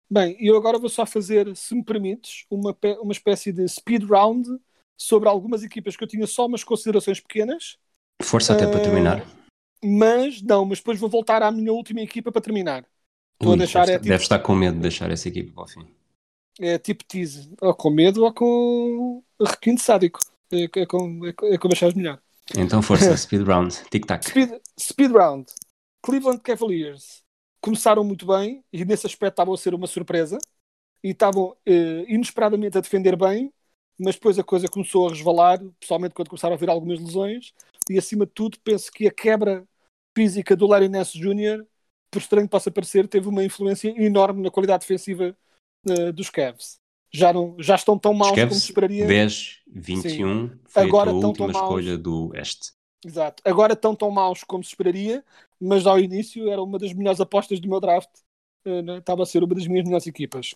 [0.10, 4.50] Bem, eu agora vou só fazer, se me permites, uma, uma espécie de speed round
[4.98, 7.78] sobre algumas equipas que eu tinha só umas considerações pequenas.
[8.22, 9.26] Força até uh, para terminar
[9.84, 12.86] mas não, mas depois vou voltar à minha última equipa para terminar.
[13.42, 15.64] Ui, a deixar deve, é, tipo, deve estar com medo de deixar essa equipa para
[15.64, 15.88] o fim.
[16.60, 20.20] É tipo tease, ou com medo ou com requinte sádico.
[20.52, 22.20] É, é, com, é, é como achares melhor.
[22.58, 24.26] Então força, speed round, tic-tac.
[24.28, 25.52] Speed, speed round.
[26.04, 27.24] Cleveland Cavaliers
[27.62, 30.38] começaram muito bem e nesse aspecto estavam a ser uma surpresa
[31.04, 33.54] e estavam eh, inesperadamente a defender bem,
[34.00, 37.54] mas depois a coisa começou a resvalar, pessoalmente quando começaram a ver algumas lesões,
[37.90, 39.66] e acima de tudo penso que a quebra
[40.18, 41.66] física do Larry Ness Jr.,
[42.12, 45.36] por estranho que possa parecer, teve uma influência enorme na qualidade defensiva
[45.88, 46.81] uh, dos Cavs.
[47.14, 49.06] Já, não, já estão tão maus como se esperaria.
[49.06, 50.10] 10, 21,
[50.50, 50.60] Sim.
[50.66, 52.72] foi Agora a última escolha do Este.
[53.06, 53.42] Exato.
[53.46, 55.24] Agora estão tão maus como se esperaria,
[55.60, 58.10] mas ao início era uma das melhores apostas do meu draft.
[58.66, 58.98] Uh?
[58.98, 60.54] Estava a ser uma das minhas melhores equipas.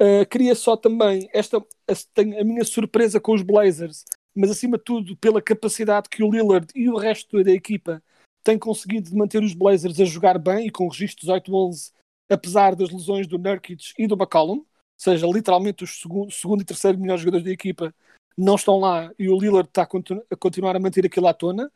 [0.00, 4.84] Uh, queria só também esta a, a minha surpresa com os Blazers, mas acima de
[4.84, 8.02] tudo pela capacidade que o Lillard e o resto da equipa
[8.42, 11.92] têm conseguido manter os Blazers a jogar bem e com registro 18-11,
[12.30, 14.64] apesar das lesões do Nurkic e do McCollum,
[15.02, 17.94] seja, literalmente os segundo, segundo e terceiro melhores jogadores da equipa
[18.36, 21.34] não estão lá e o Lillard está a, continu a continuar a manter aquilo à
[21.34, 21.70] tona.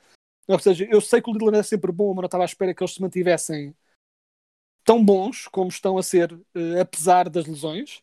[0.46, 2.74] Ou seja, eu sei que o Lillard é sempre bom, mas não estava à espera
[2.74, 3.74] que eles se mantivessem
[4.84, 8.02] tão bons como estão a ser, uh, apesar das lesões.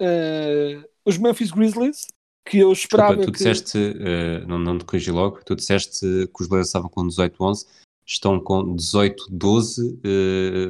[0.00, 2.06] Uh, os Memphis Grizzlies
[2.48, 3.38] que eu esperava Desculpa, tu que...
[3.38, 7.66] disseste, uh, não, não te corrigi logo, tu disseste que os Blazers estavam com 18-11,
[8.08, 9.98] estão com 18-12,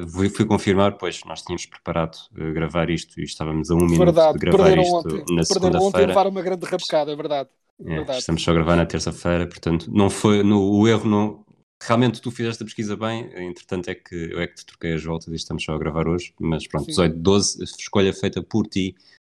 [0.03, 3.99] uh, fui, confirmar, pois nós tínhamos preparado uh, gravar isto e estávamos a um minuto
[3.99, 5.35] verdade, de gravar isto ontem.
[5.35, 5.85] na segunda-feira.
[5.85, 7.49] ontem levaram uma grande rabecada, é verdade.
[7.79, 8.19] É, verdade.
[8.19, 11.45] Estamos só a gravar na terça-feira, portanto, não foi, no, o erro não...
[11.81, 15.01] Realmente tu fizeste a pesquisa bem, entretanto é que eu é que te troquei as
[15.01, 18.95] voltas e estamos só a gravar hoje, mas pronto, 18-12, escolha feita por ti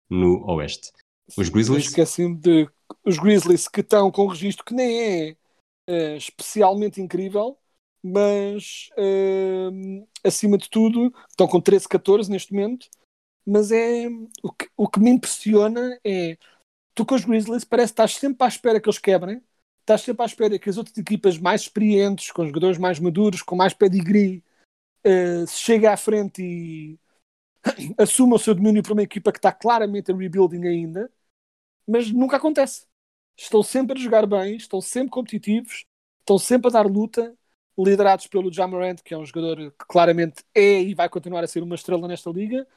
[0.10, 0.92] no Oeste.
[1.38, 1.86] Os Grizzlies?
[1.86, 2.68] Esqueci-me de.
[3.06, 5.36] Os Grizzlies que estão com um registro que nem é
[5.88, 7.58] uh, especialmente incrível,
[8.04, 12.88] mas uh, acima de tudo estão com 13, 14 neste momento.
[13.46, 14.08] Mas é
[14.44, 16.38] o que, o que me impressiona é
[16.94, 19.42] tu com os Grizzlies parece que estás sempre à espera que eles quebrem,
[19.82, 23.56] estás sempre à espera que as outras equipas mais experientes, com jogadores mais maduros, com
[23.56, 24.44] mais pedigree,
[25.06, 27.00] uh, cheguem à frente e
[27.98, 31.12] assumam o seu domínio para uma equipa que está claramente em rebuilding ainda
[31.88, 32.88] mas nunca acontece.
[33.38, 35.86] Estão sempre a jogar bem, estão sempre competitivos,
[36.20, 37.36] estão sempre a dar luta
[37.78, 41.64] liderados pelo Jamarant, que é um jogador que claramente é e vai continuar a ser
[41.64, 42.68] uma estrela nesta liga,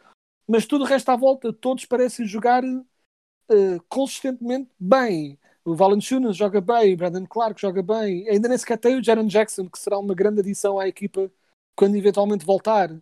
[0.46, 5.38] mas tudo o resto à volta, todos parecem jogar uh, consistentemente bem.
[5.64, 9.68] O Valanciunas joga bem, Brandon Clark joga bem, ainda nem sequer tem o Jaron Jackson,
[9.68, 11.30] que será uma grande adição à equipa
[11.74, 12.90] quando eventualmente voltar.
[12.90, 13.00] Ou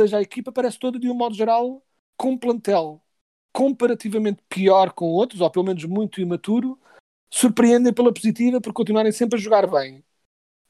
[0.00, 1.82] seja, a equipa parece toda, de um modo geral,
[2.16, 3.00] com um plantel
[3.52, 6.78] comparativamente pior com outros, ou pelo menos muito imaturo,
[7.30, 10.02] surpreendem pela positiva por continuarem sempre a jogar bem.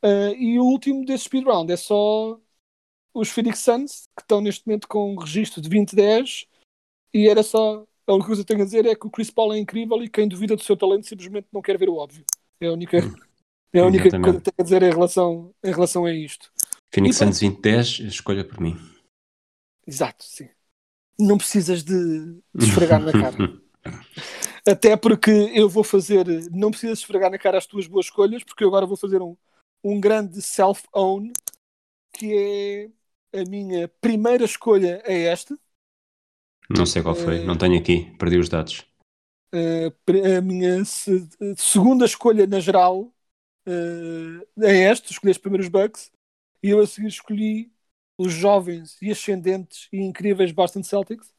[0.05, 2.39] Uh, e o último desse speedround é só
[3.15, 6.47] os Phoenix Suns, que estão neste momento com um registro de 20-10,
[7.15, 7.87] e era só.
[8.05, 10.03] A única coisa que eu tenho a dizer é que o Chris Paul é incrível
[10.03, 12.25] e quem duvida do seu talento simplesmente não quer ver o óbvio.
[12.61, 12.99] É a única,
[13.73, 16.53] é a única coisa que tenho a dizer em relação, em relação a isto.
[16.93, 18.77] Phoenix Suns 20-10, escolha por mim.
[19.87, 20.49] Exato, sim.
[21.19, 23.37] Não precisas de, de esfregar na cara.
[24.67, 26.27] Até porque eu vou fazer.
[26.51, 29.37] Não precisas esfregar na cara as tuas boas escolhas, porque eu agora vou fazer um,
[29.85, 31.33] um grande self-own,
[32.13, 32.91] que
[33.33, 35.59] é a minha primeira escolha é esta.
[36.69, 38.87] Não sei qual foi, uh, não tenho aqui, perdi os dados.
[39.55, 39.93] Uh,
[40.39, 43.13] a minha se, segunda escolha na geral
[43.67, 46.11] uh, é esta, escolhi os primeiros Bucks,
[46.63, 47.73] e eu a seguir escolhi
[48.17, 51.33] os jovens e ascendentes e incríveis Boston Celtics,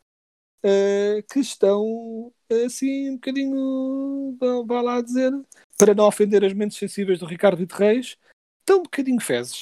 [1.32, 2.34] que estão
[2.66, 5.32] assim um bocadinho, vá lá dizer,
[5.78, 8.18] para não ofender as mentes sensíveis do Ricardo de Reis,
[8.66, 9.62] tão bocadinho fezes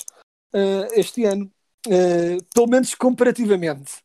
[0.53, 1.51] uh, este ano,
[1.87, 4.01] uh, pelo menos comparativamente.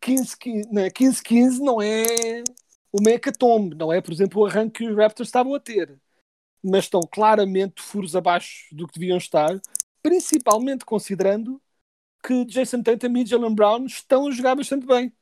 [0.00, 2.04] 15-15 não é
[2.92, 5.98] uma hecatombe, não é, por exemplo, o arranque que os Raptors estavam a ter,
[6.62, 9.60] mas estão claramente furos abaixo do que deviam estar,
[10.02, 11.60] principalmente considerando
[12.22, 15.12] que Jason Tatum e Jalen Brown estão a jogar bastante bem.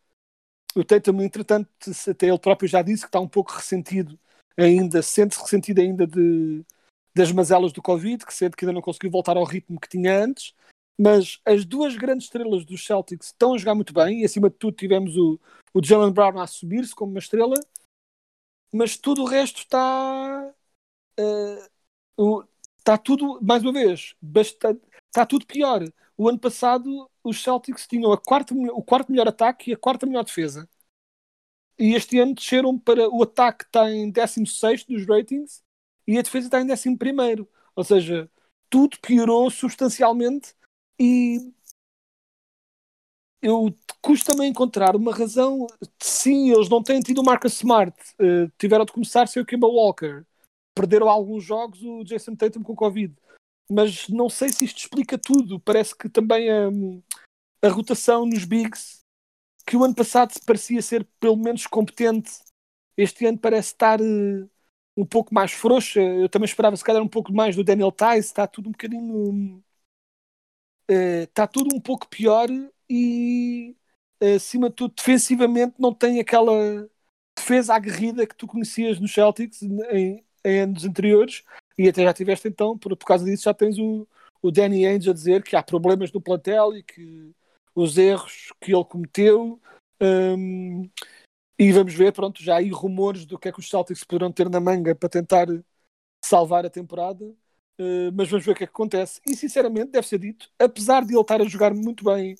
[0.74, 1.70] O Tatum, entretanto,
[2.08, 4.18] até ele próprio já disse que está um pouco ressentido
[4.56, 6.64] ainda, sente-se ressentido ainda de,
[7.16, 10.22] das mazelas do Covid, que sente que ainda não conseguiu voltar ao ritmo que tinha
[10.22, 10.54] antes.
[10.98, 14.56] Mas as duas grandes estrelas dos Celtics estão a jogar muito bem e acima de
[14.56, 15.40] tudo tivemos o,
[15.74, 17.54] o Jalen Brown a subir-se como uma estrela,
[18.72, 20.54] mas tudo o resto está.
[22.18, 22.44] Uh,
[22.78, 25.82] está tudo, mais uma vez, está tudo pior.
[26.16, 30.06] O ano passado os Celtics tinham a quarta, o quarto melhor ataque e a quarta
[30.06, 30.68] melhor defesa.
[31.78, 35.65] E este ano desceram para o ataque está em 16 dos ratings
[36.06, 37.46] e a defesa está em 11.
[37.74, 38.30] Ou seja,
[38.70, 40.54] tudo piorou substancialmente
[40.98, 41.52] e
[43.42, 45.66] eu custa-me encontrar uma razão.
[46.00, 49.66] Sim, eles não têm tido o Marcus Smart, uh, tiveram de começar sem o Kimba
[49.66, 50.24] Walker,
[50.74, 53.14] perderam alguns jogos o Jason Tatum com Covid,
[53.70, 55.60] mas não sei se isto explica tudo.
[55.60, 56.68] Parece que também a,
[57.62, 59.00] a rotação nos Bigs,
[59.66, 62.32] que o ano passado parecia ser pelo menos competente,
[62.96, 64.00] este ano parece estar.
[64.00, 64.48] Uh,
[64.96, 66.00] um pouco mais frouxa.
[66.00, 68.28] Eu também esperava se calhar um pouco mais do Daniel Tice.
[68.28, 69.62] Está tudo um bocadinho.
[70.90, 72.48] Uh, está tudo um pouco pior
[72.88, 73.76] e
[74.36, 76.88] acima de tudo defensivamente não tem aquela
[77.36, 81.42] defesa aguerrida que tu conhecias nos Celtics em, em anos anteriores
[81.76, 84.06] e até já tiveste então, por, por causa disso já tens o,
[84.40, 87.32] o Danny Ainge a dizer que há problemas no plantel e que
[87.74, 89.60] os erros que ele cometeu
[90.00, 90.88] um,
[91.58, 94.30] e vamos ver, pronto, já há aí rumores do que é que os Celtics poderão
[94.30, 95.46] ter na manga para tentar
[96.24, 97.24] salvar a temporada.
[97.78, 99.20] Uh, mas vamos ver o que é que acontece.
[99.28, 102.34] E sinceramente, deve ser dito, apesar de ele estar a jogar muito bem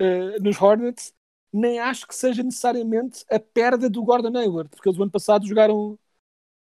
[0.00, 1.14] uh, nos Hornets,
[1.52, 5.46] nem acho que seja necessariamente a perda do Gordon Hayward, porque eles o ano passado
[5.46, 5.98] jogaram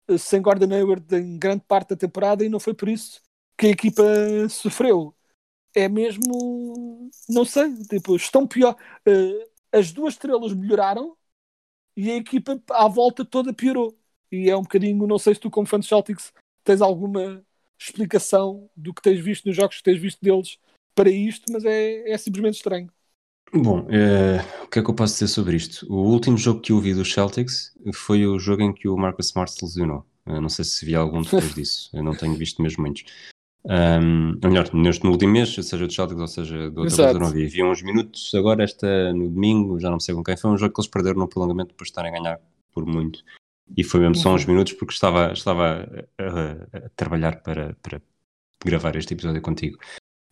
[0.10, 3.22] uh, sem Gordon Hayward em grande parte da temporada e não foi por isso
[3.58, 4.03] que a equipa
[4.49, 5.14] sofreu.
[5.76, 8.76] É mesmo, não sei, tipo, estão pior.
[9.72, 11.16] as duas estrelas melhoraram,
[11.97, 13.97] e a equipa à volta toda piorou.
[14.31, 16.31] E é um bocadinho, não sei se tu, como fã de Celtics,
[16.63, 17.43] tens alguma
[17.79, 20.59] explicação do que tens visto nos jogos que tens visto deles
[20.93, 22.89] para isto, mas é, é simplesmente estranho.
[23.53, 25.91] Bom, é, o que é que eu posso dizer sobre isto?
[25.91, 29.27] O último jogo que eu vi dos Celtics foi o jogo em que o Marcus
[29.27, 30.05] Smart se lesionou.
[30.25, 33.05] Eu não sei se vi algum depois disso, eu não tenho visto mesmo muitos.
[33.70, 37.20] Um, ou melhor, neste no último mês, seja do Celtics ou seja do outra coisa,
[37.20, 37.47] não vi.
[37.47, 40.38] Vi uns minutos agora, esta no domingo, já não sei com quem.
[40.38, 42.39] Foi um jogo que eles perderam no prolongamento depois de estarem a ganhar
[42.74, 43.24] por muito.
[43.76, 44.51] E foi mesmo só uns uhum.
[44.51, 45.86] minutos porque estava, estava
[46.18, 48.01] a, a, trabalhar para, para
[48.63, 49.78] gravar este episódio contigo.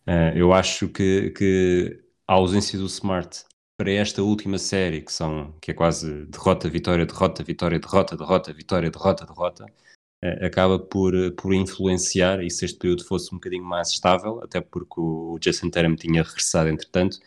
[0.06, 3.44] Uh, eu acho que, que a ausência do Smart
[3.76, 8.52] para esta última série, que, são, que é quase derrota, vitória, derrota, vitória, derrota, derrota,
[8.52, 9.85] vitória, derrota, derrota, eh,
[10.22, 14.60] acaba por, eh, por influenciar, e se este período fosse um bocadinho mais estável, até
[14.60, 17.18] porque o Jason Tatum tinha regressado entretanto,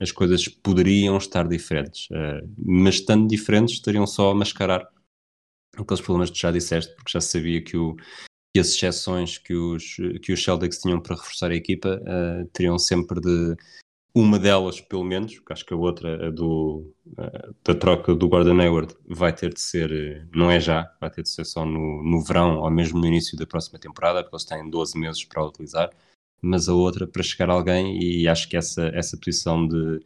[0.00, 2.08] as coisas poderiam estar diferentes.
[2.10, 4.86] Uh, mas estando diferentes, estariam só a mascarar
[5.76, 7.96] aqueles problemas que já disseste, porque já sabia que o,
[8.54, 12.78] que as exceções que os, que os Celtics tinham para reforçar a equipa uh, teriam
[12.78, 13.56] sempre de
[14.18, 18.28] uma delas, pelo menos, porque acho que a outra, a do, uh, da troca do
[18.30, 22.02] Gordon Hayward, vai ter de ser, não é já, vai ter de ser só no,
[22.02, 25.44] no verão ou mesmo no início da próxima temporada, porque eles têm 12 meses para
[25.44, 25.90] utilizar,
[26.40, 30.00] mas a outra para chegar a alguém, e acho que essa, essa posição de,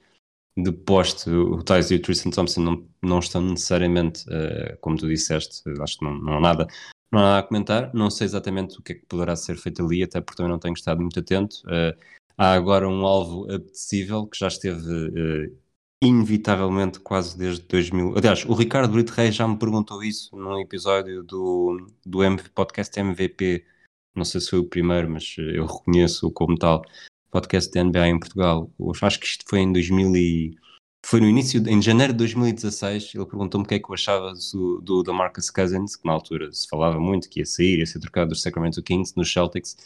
[0.57, 5.07] de poste, o Thais e o Tristan Thompson não, não estão necessariamente, uh, como tu
[5.07, 6.67] disseste, acho que não, não há nada
[7.13, 9.85] não há nada a comentar, não sei exatamente o que é que poderá ser feito
[9.85, 11.57] ali, até porque também não tenho estado muito atento.
[11.67, 15.59] Uh, há agora um alvo apetecível que já esteve uh,
[16.03, 18.17] inevitavelmente quase desde 2000.
[18.17, 22.99] Aliás, o Ricardo Brito Reis já me perguntou isso num episódio do, do MV, podcast
[22.99, 23.67] MVP.
[24.15, 26.83] Não sei se foi o primeiro, mas eu reconheço como tal.
[27.31, 28.73] Podcast da NBA em Portugal.
[28.81, 30.59] Eu acho que isto foi em 2000 e
[31.05, 34.33] foi no início, em janeiro de 2016, ele perguntou-me o que é que eu achava
[34.33, 37.87] do, do, do Marcus Cousins, que na altura se falava muito que ia sair, ia
[37.87, 39.77] ser trocado dos Sacramento Kings, nos Celtics.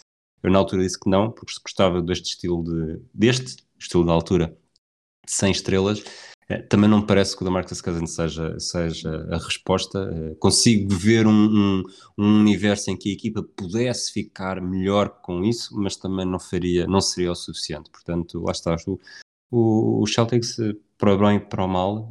[0.44, 4.54] Eu na altura disse que não, porque gostava deste estilo de, deste estilo da altura,
[5.26, 6.04] sem estrelas.
[6.46, 9.98] É, também não me parece que o da Marcus Cousins seja, seja a resposta.
[10.12, 11.82] É, consigo ver um, um,
[12.18, 16.86] um, universo em que a equipa pudesse ficar melhor com isso, mas também não faria,
[16.86, 17.90] não seria o suficiente.
[17.90, 18.76] Portanto, lá está.
[19.50, 20.58] O, o Celtics
[20.98, 22.10] para o bem e para o mal,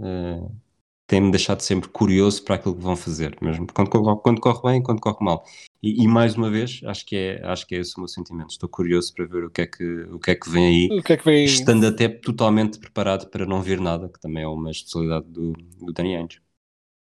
[1.06, 3.90] tem-me deixado sempre curioso para aquilo que vão fazer, mesmo quando,
[4.22, 5.46] quando corre bem e quando corre mal.
[5.84, 8.52] E, e, mais uma vez, acho que, é, acho que é esse o meu sentimento.
[8.52, 11.04] Estou curioso para ver o que é que, o que, é que vem aí, o
[11.04, 11.44] que é que vem...
[11.44, 15.92] estando até totalmente preparado para não ver nada, que também é uma especialidade do, do
[15.92, 16.42] Dani Ainge.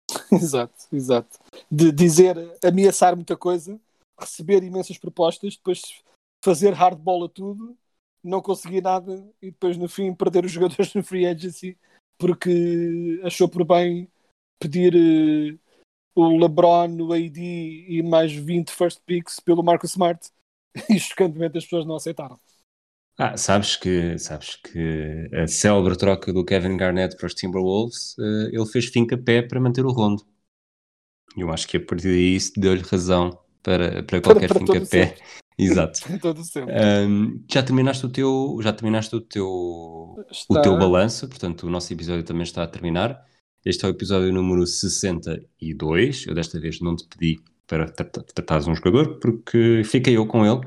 [0.33, 1.37] exato, exato.
[1.69, 3.77] De dizer, ameaçar muita coisa,
[4.17, 5.83] receber imensas propostas, depois
[6.45, 7.77] fazer hardball a tudo
[8.23, 11.77] não conseguir nada e depois no fim perder os jogadores no free agency
[12.19, 14.07] porque achou por bem
[14.59, 15.59] pedir uh,
[16.15, 20.29] o LeBron, o AD e mais 20 first picks pelo Marcus Smart
[20.89, 22.39] e chocantemente as pessoas não aceitaram.
[23.19, 28.49] Ah, sabes que, sabes que a célebre troca do Kevin Garnett para os Timberwolves, uh,
[28.51, 30.25] ele fez finca pé para manter o rondo.
[31.37, 34.87] Eu acho que a partir daí isso deu-lhe razão para, para qualquer para, para finca
[34.87, 35.17] pé
[35.61, 36.01] Exato.
[37.07, 40.59] Um, já terminaste o teu, já terminaste o teu, está...
[40.59, 43.23] o teu balanço, portanto o nosso episódio também está a terminar.
[43.65, 46.27] Este é o episódio número 62.
[46.27, 50.67] Eu desta vez não te pedi para tratares um jogador, porque fiquei eu com ele.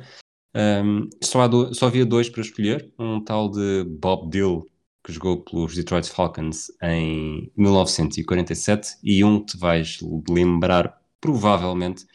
[0.55, 4.69] Um, só, só havia dois para escolher, um tal de Bob Dill,
[5.03, 12.05] que jogou pelos Detroit Falcons em 1947, e um que te vais lembrar, provavelmente,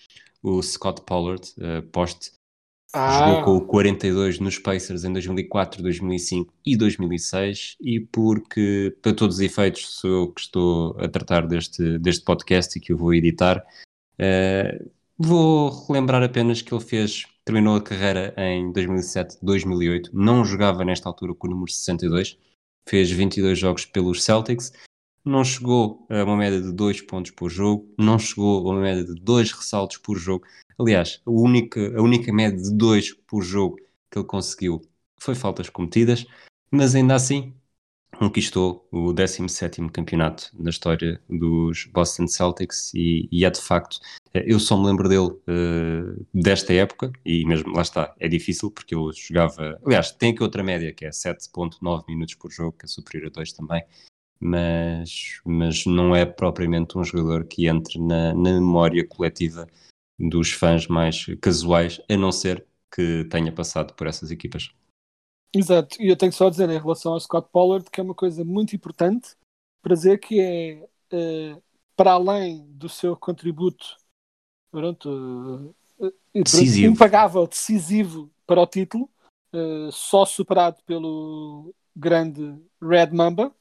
[0.40, 2.30] o Scott Pollard, uh, poste
[2.92, 3.18] ah.
[3.18, 9.36] Jogou com o 42 nos Pacers em 2004, 2005 e 2006 e porque, para todos
[9.36, 13.12] os efeitos, sou eu que estou a tratar deste, deste podcast e que eu vou
[13.12, 20.42] editar, uh, vou relembrar apenas que ele fez, terminou a carreira em 2007, 2008, não
[20.42, 22.38] jogava nesta altura com o número 62,
[22.88, 24.72] fez 22 jogos pelos Celtics,
[25.24, 29.04] não chegou a uma média de 2 pontos por jogo, não chegou a uma média
[29.04, 30.46] de 2 ressaltos por jogo,
[30.80, 33.76] Aliás, a única, a única média de dois por jogo
[34.10, 34.80] que ele conseguiu
[35.20, 36.24] foi faltas cometidas,
[36.70, 37.52] mas ainda assim
[38.16, 43.98] conquistou o 17 campeonato na história dos Boston Celtics e, e, é de facto,
[44.32, 48.70] eh, eu só me lembro dele uh, desta época e mesmo lá está, é difícil
[48.70, 52.86] porque ele jogava, aliás, tem aqui outra média que é 7.9 minutos por jogo, que
[52.86, 53.82] é superior a 2 também,
[54.40, 59.66] mas, mas não é propriamente um jogador que entre na, na memória coletiva
[60.18, 64.72] dos fãs mais casuais, a não ser que tenha passado por essas equipas.
[65.54, 68.14] Exato, e eu tenho só a dizer em relação ao Scott Pollard que é uma
[68.14, 69.36] coisa muito importante
[69.82, 71.62] para dizer que é uh,
[71.96, 73.96] para além do seu contributo
[74.70, 76.92] pronto, uh, decisivo.
[76.92, 79.08] impagável, decisivo para o título,
[79.52, 83.52] uh, só superado pelo grande Red Mamba.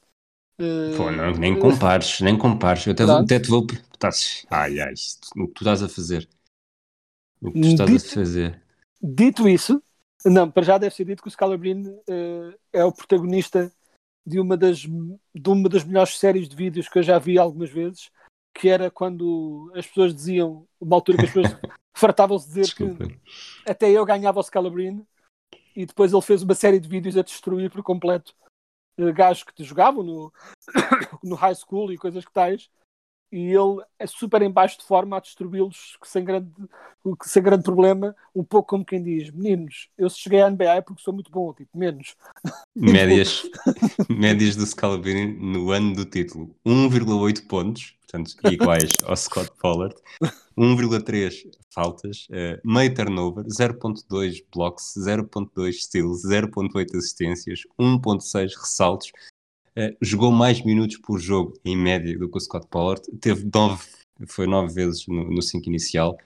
[0.96, 2.86] Pô, não, nem compares, nem compares.
[2.88, 3.66] Eu até, até te vou.
[4.50, 4.94] Ai, ai,
[5.36, 6.28] o que tu estás a fazer?
[7.42, 8.64] O que tu estás dito, a fazer.
[9.02, 9.82] Dito isso,
[10.26, 13.72] não, para já deve ser dito que o Scalabrine uh, é o protagonista
[14.26, 17.70] de uma, das, de uma das melhores séries de vídeos que eu já vi algumas
[17.70, 18.10] vezes,
[18.54, 21.60] que era quando as pessoas diziam, uma altura que as pessoas
[21.96, 23.08] fartavam-se de dizer Desculpa.
[23.08, 23.20] que
[23.70, 25.06] até eu ganhava o Scalabrine,
[25.76, 28.34] e depois ele fez uma série de vídeos a destruir por completo
[29.14, 30.34] gajos que te jogavam no,
[31.24, 32.70] no high school e coisas que tais,
[33.32, 36.50] e ele é super em baixo de forma a distribuí-los sem grande,
[37.24, 41.02] sem grande problema, um pouco como quem diz, meninos, eu cheguei à NBA é porque
[41.02, 42.16] sou muito bom, tipo, menos.
[42.76, 43.44] Médias,
[44.10, 49.96] médias do Scalabrini no ano do título, 1,8 pontos, portanto, iguais ao Scott Pollard.
[50.58, 59.12] 1,3 faltas, uh, meio turnover, 0,2 blocks, 0,2 steals, 0,8 assistências, 1,6 ressaltos.
[59.78, 63.02] Uh, jogou mais minutos por jogo em média do que o Scott Pollard.
[63.22, 63.86] Teve 9,
[64.28, 66.18] foi 9 vezes no 5 inicial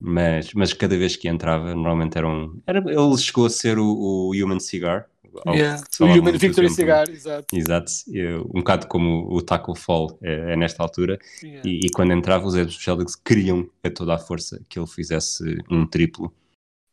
[0.00, 2.60] mas, mas cada vez que entrava, normalmente era um.
[2.66, 5.08] Era, ele chegou a ser o, o Human Cigar.
[5.46, 7.46] Yeah, o Human Victory Cigar, exato.
[7.54, 7.92] Exato,
[8.54, 11.18] um bocado como o Tackle Fall é, é nesta altura.
[11.42, 11.68] Yeah.
[11.68, 15.44] E, e, quando entrava, os Edge Celtics queriam a toda a força que ele fizesse
[15.70, 16.32] um triplo.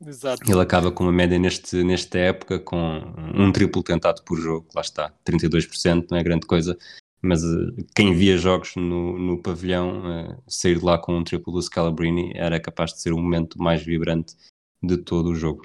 [0.06, 0.50] Exato.
[0.50, 3.02] Ele acaba com uma média neste, nesta época com
[3.34, 6.78] um triplo tentado por jogo, lá está, 32%, não é grande coisa,
[7.22, 11.54] mas uh, quem via jogos no, no pavilhão, uh, sair de lá com um triplo
[11.54, 14.36] do Scalabrini era capaz de ser o momento mais vibrante
[14.84, 15.64] de todo o jogo.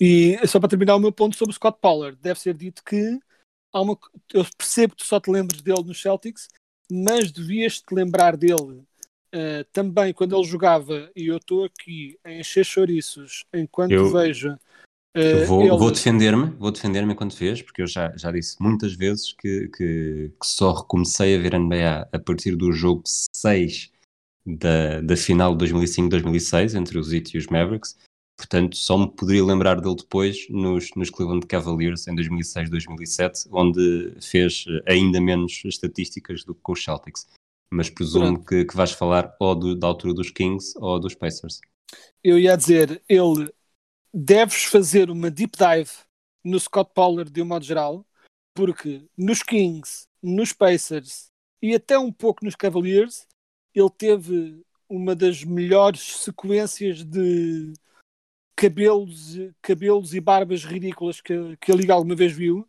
[0.00, 3.18] E só para terminar o meu ponto sobre o Scott Pollard, deve ser dito que
[3.72, 3.98] há uma,
[4.32, 6.48] eu percebo que tu só te lembres dele nos Celtics,
[6.90, 8.82] mas devias te lembrar dele
[9.34, 14.10] uh, também quando ele jogava, e eu estou aqui a encher chouriços enquanto eu...
[14.10, 14.56] vejo
[15.16, 15.70] Uh, vou, ele...
[15.70, 20.32] vou defender-me, vou defender-me enquanto vês, porque eu já, já disse muitas vezes que, que,
[20.40, 23.90] que, só recomecei a ver NBA a partir do jogo 6
[24.46, 27.98] da, da final de 2005-2006 entre os Heat e os Mavericks.
[28.40, 34.64] Portanto, só me poderia lembrar dele depois nos, nos Cleveland Cavaliers em 2006-2007, onde fez
[34.86, 37.28] ainda menos estatísticas do que com os Celtics.
[37.70, 41.60] Mas presumo que, que vais falar ou do, da altura dos Kings ou dos Pacers.
[42.24, 43.52] Eu ia dizer, ele
[44.12, 45.90] deves fazer uma deep dive
[46.42, 48.06] no Scott Pollard de um modo geral,
[48.54, 51.28] porque nos Kings, nos Pacers
[51.60, 53.26] e até um pouco nos Cavaliers,
[53.74, 57.74] ele teve uma das melhores sequências de
[58.60, 62.68] cabelos, cabelos e barbas ridículas que, que a Liga alguma vez viu,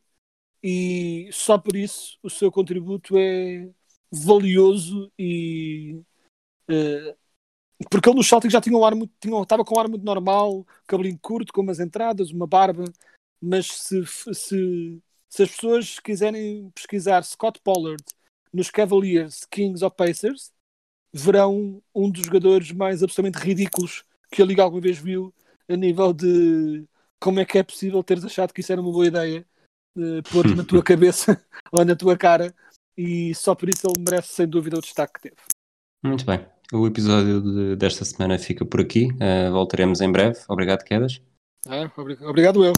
[0.63, 3.69] e só por isso o seu contributo é
[4.09, 6.01] valioso e
[6.69, 7.17] uh,
[7.89, 10.05] porque ele no Celtic já tinha um ar muito, tinha, estava com um ar muito
[10.05, 12.85] normal, cabelinho curto, com umas entradas, uma barba,
[13.41, 18.01] mas se, se, se as pessoas quiserem pesquisar Scott Pollard
[18.53, 20.53] nos Cavaliers, Kings ou Pacers,
[21.11, 25.33] verão um dos jogadores mais absolutamente ridículos que a Liga alguma vez viu
[25.71, 26.85] a nível de
[27.19, 29.45] como é que é possível teres achado que isso era uma boa ideia
[29.97, 32.53] uh, pôr na tua cabeça ou na tua cara
[32.97, 35.41] e só por isso ele merece sem dúvida o destaque que teve.
[36.03, 36.45] Muito bem.
[36.73, 39.09] O episódio de, desta semana fica por aqui.
[39.13, 40.39] Uh, voltaremos em breve.
[40.47, 41.21] Obrigado, Quedas.
[41.67, 41.89] É,
[42.25, 42.73] obrigado eu.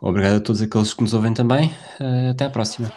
[0.00, 1.68] Obrigado a todos aqueles que nos ouvem também.
[2.00, 2.90] Uh, até a próxima.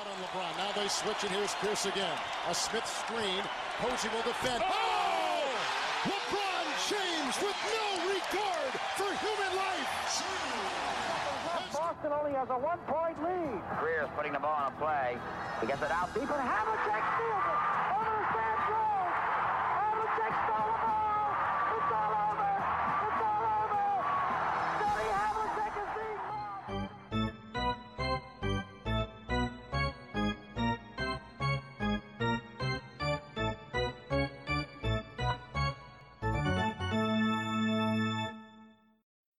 [12.02, 13.62] Boston only has a one-point lead.
[13.80, 15.18] Greer's putting the ball on a play.
[15.60, 17.71] He gets it out deep, and Havlicek steals it.